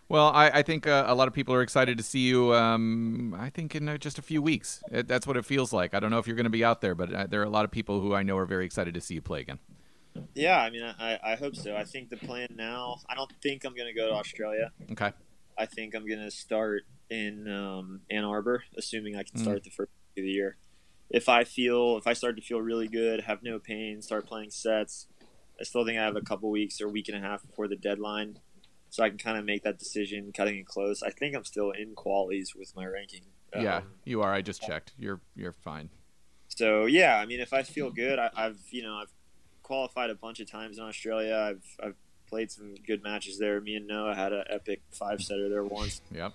Well, 0.10 0.28
I, 0.28 0.50
I 0.50 0.62
think 0.62 0.88
uh, 0.88 1.04
a 1.06 1.14
lot 1.14 1.28
of 1.28 1.34
people 1.34 1.54
are 1.54 1.62
excited 1.62 1.98
to 1.98 2.04
see 2.04 2.20
you. 2.20 2.54
Um, 2.54 3.36
I 3.38 3.50
think 3.50 3.76
in 3.76 3.90
uh, 3.90 3.98
just 3.98 4.18
a 4.18 4.22
few 4.22 4.42
weeks. 4.42 4.82
It, 4.90 5.06
that's 5.06 5.28
what 5.28 5.36
it 5.36 5.44
feels 5.44 5.74
like. 5.74 5.94
I 5.94 6.00
don't 6.00 6.12
know 6.12 6.18
if 6.18 6.28
you're 6.28 6.38
going 6.38 6.46
to 6.46 6.50
be 6.50 6.64
out 6.64 6.80
there, 6.80 6.96
but 6.96 7.14
uh, 7.14 7.28
there 7.28 7.42
are 7.42 7.46
a 7.46 7.50
lot 7.50 7.66
of 7.66 7.72
people 7.72 8.00
who 8.00 8.14
I 8.14 8.24
know 8.24 8.38
are 8.38 8.46
very 8.46 8.66
excited 8.66 8.94
to 8.94 9.02
see 9.02 9.16
you 9.16 9.22
play 9.22 9.42
again. 9.42 9.60
Yeah, 10.34 10.60
I 10.60 10.70
mean, 10.70 10.84
I, 10.84 11.20
I 11.22 11.36
hope 11.36 11.58
so. 11.58 11.76
I 11.76 11.84
think 11.84 12.10
the 12.10 12.18
plan 12.18 12.48
now. 12.56 13.00
I 13.10 13.16
don't 13.16 13.32
think 13.44 13.66
I'm 13.66 13.76
going 13.76 13.88
to 13.88 13.94
go 13.94 14.08
to 14.08 14.14
Australia. 14.14 14.72
Okay. 14.94 15.12
I 15.58 15.66
think 15.66 15.94
I'm 15.94 16.08
going 16.08 16.22
to 16.22 16.32
start 16.32 16.84
in 17.10 17.52
um, 17.52 18.02
Ann 18.10 18.24
Arbor, 18.24 18.64
assuming 18.78 19.16
I 19.16 19.24
can 19.24 19.38
start 19.40 19.64
the 19.64 19.72
first 19.72 19.92
of 20.18 20.24
the 20.24 20.30
year. 20.30 20.56
If 21.10 21.30
I 21.30 21.44
feel, 21.44 21.98
if 21.98 22.06
I 22.08 22.14
start 22.14 22.36
to 22.36 22.42
feel 22.42 22.60
really 22.62 22.88
good, 22.88 23.22
have 23.22 23.42
no 23.44 23.60
pain, 23.60 24.02
start 24.02 24.26
playing 24.28 24.52
sets, 24.52 25.08
I 25.60 25.64
still 25.64 25.86
think 25.86 25.98
I 25.98 26.04
have 26.04 26.16
a 26.16 26.22
couple 26.22 26.50
weeks 26.52 26.82
or 26.82 26.88
a 26.88 26.90
week 26.90 27.08
and 27.08 27.18
a 27.18 27.22
half 27.22 27.46
before 27.46 27.68
the 27.68 27.76
deadline, 27.78 28.40
so 28.90 29.04
I 29.04 29.10
can 29.10 29.18
kind 29.18 29.38
of 29.38 29.46
make 29.46 29.64
that 29.64 29.80
decision, 29.80 30.32
cutting 30.36 30.58
it 30.58 30.66
close. 30.68 31.02
I 31.02 31.10
think 31.12 31.36
I'm 31.36 31.46
still 31.46 31.72
in 31.72 31.96
qualies 31.96 32.56
with 32.56 32.76
my 32.76 32.86
ranking. 32.86 33.22
yeah, 33.56 33.78
Um, 33.78 33.84
you 34.04 34.22
are. 34.22 34.34
I 34.34 34.42
just 34.42 34.62
checked. 34.62 34.94
You're 35.00 35.22
you're 35.36 35.54
fine. 35.54 35.90
so 36.50 36.86
yeah, 36.86 37.18
I 37.18 37.26
mean, 37.26 37.40
if 37.40 37.54
I 37.54 37.64
feel 37.64 37.90
good, 37.90 38.20
I, 38.20 38.30
I've 38.36 38.60
you 38.70 38.84
know 38.84 38.96
I've 38.96 39.12
qualified 39.64 40.10
a 40.10 40.16
bunch 40.16 40.40
of 40.42 40.50
times 40.52 40.78
in 40.78 40.84
Australia. 40.84 41.36
I've 41.36 41.66
I've 41.88 41.96
played 42.30 42.52
some 42.52 42.76
good 42.86 43.02
matches 43.02 43.40
there. 43.40 43.62
Me 43.62 43.76
and 43.76 43.88
Noah 43.88 44.14
had 44.14 44.34
an 44.34 44.44
epic 44.50 44.82
five 44.92 45.22
setter 45.22 45.48
there 45.50 45.64
once. 45.64 46.02
Yep. 46.12 46.34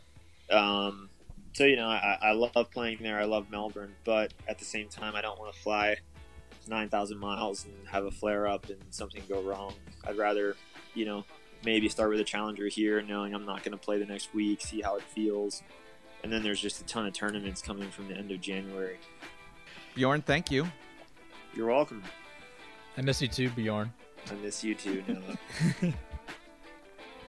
Um, 0.50 1.10
so 1.52 1.64
you 1.64 1.76
know, 1.76 1.88
I, 1.88 2.18
I 2.22 2.32
love 2.32 2.70
playing 2.70 2.98
there. 3.02 3.18
I 3.18 3.24
love 3.24 3.50
Melbourne, 3.50 3.94
but 4.04 4.32
at 4.48 4.58
the 4.58 4.64
same 4.64 4.88
time, 4.88 5.14
I 5.14 5.20
don't 5.20 5.38
want 5.38 5.54
to 5.54 5.60
fly 5.60 5.96
nine 6.68 6.88
thousand 6.88 7.18
miles 7.18 7.64
and 7.64 7.88
have 7.88 8.04
a 8.04 8.10
flare 8.10 8.46
up 8.46 8.68
and 8.68 8.78
something 8.90 9.22
go 9.28 9.42
wrong. 9.42 9.74
I'd 10.04 10.16
rather, 10.16 10.56
you 10.94 11.04
know, 11.04 11.24
maybe 11.64 11.88
start 11.88 12.10
with 12.10 12.20
a 12.20 12.24
challenger 12.24 12.68
here, 12.68 13.02
knowing 13.02 13.34
I'm 13.34 13.44
not 13.44 13.62
going 13.62 13.72
to 13.72 13.82
play 13.82 13.98
the 13.98 14.06
next 14.06 14.34
week, 14.34 14.60
see 14.60 14.80
how 14.80 14.96
it 14.96 15.02
feels, 15.02 15.62
and 16.22 16.32
then 16.32 16.42
there's 16.42 16.60
just 16.60 16.80
a 16.80 16.84
ton 16.84 17.06
of 17.06 17.12
tournaments 17.12 17.62
coming 17.62 17.90
from 17.90 18.08
the 18.08 18.14
end 18.14 18.30
of 18.30 18.40
January. 18.40 18.98
Bjorn, 19.94 20.22
thank 20.22 20.50
you. 20.50 20.66
You're 21.54 21.68
welcome. 21.68 22.02
I 22.96 23.02
miss 23.02 23.20
you 23.20 23.28
too, 23.28 23.50
Bjorn. 23.50 23.92
I 24.30 24.34
miss 24.34 24.62
you 24.62 24.74
too, 24.74 25.02
Noah. 25.06 25.92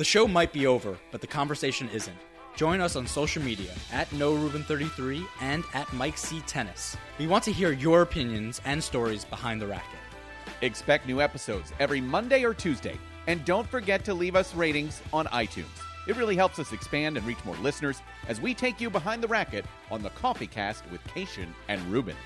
The 0.00 0.04
show 0.06 0.26
might 0.26 0.50
be 0.50 0.66
over, 0.66 0.96
but 1.10 1.20
the 1.20 1.26
conversation 1.26 1.86
isn't. 1.90 2.16
Join 2.56 2.80
us 2.80 2.96
on 2.96 3.06
social 3.06 3.42
media 3.42 3.70
at 3.92 4.08
NoahRubin33 4.08 5.22
and 5.42 5.62
at 5.74 5.92
Mike 5.92 6.16
C 6.16 6.40
Tennis. 6.46 6.96
We 7.18 7.26
want 7.26 7.44
to 7.44 7.52
hear 7.52 7.72
your 7.72 8.00
opinions 8.00 8.62
and 8.64 8.82
stories 8.82 9.26
behind 9.26 9.60
the 9.60 9.66
racket. 9.66 10.00
Expect 10.62 11.06
new 11.06 11.20
episodes 11.20 11.74
every 11.78 12.00
Monday 12.00 12.46
or 12.46 12.54
Tuesday. 12.54 12.96
And 13.26 13.44
don't 13.44 13.68
forget 13.68 14.02
to 14.06 14.14
leave 14.14 14.36
us 14.36 14.54
ratings 14.54 15.02
on 15.12 15.26
iTunes. 15.26 15.66
It 16.08 16.16
really 16.16 16.34
helps 16.34 16.58
us 16.58 16.72
expand 16.72 17.18
and 17.18 17.26
reach 17.26 17.44
more 17.44 17.56
listeners 17.56 18.00
as 18.26 18.40
we 18.40 18.54
take 18.54 18.80
you 18.80 18.88
behind 18.88 19.22
the 19.22 19.28
racket 19.28 19.66
on 19.90 20.02
the 20.02 20.08
Coffee 20.08 20.46
Cast 20.46 20.82
with 20.90 21.04
Cation 21.08 21.54
and 21.68 21.82
Rubin. 21.92 22.16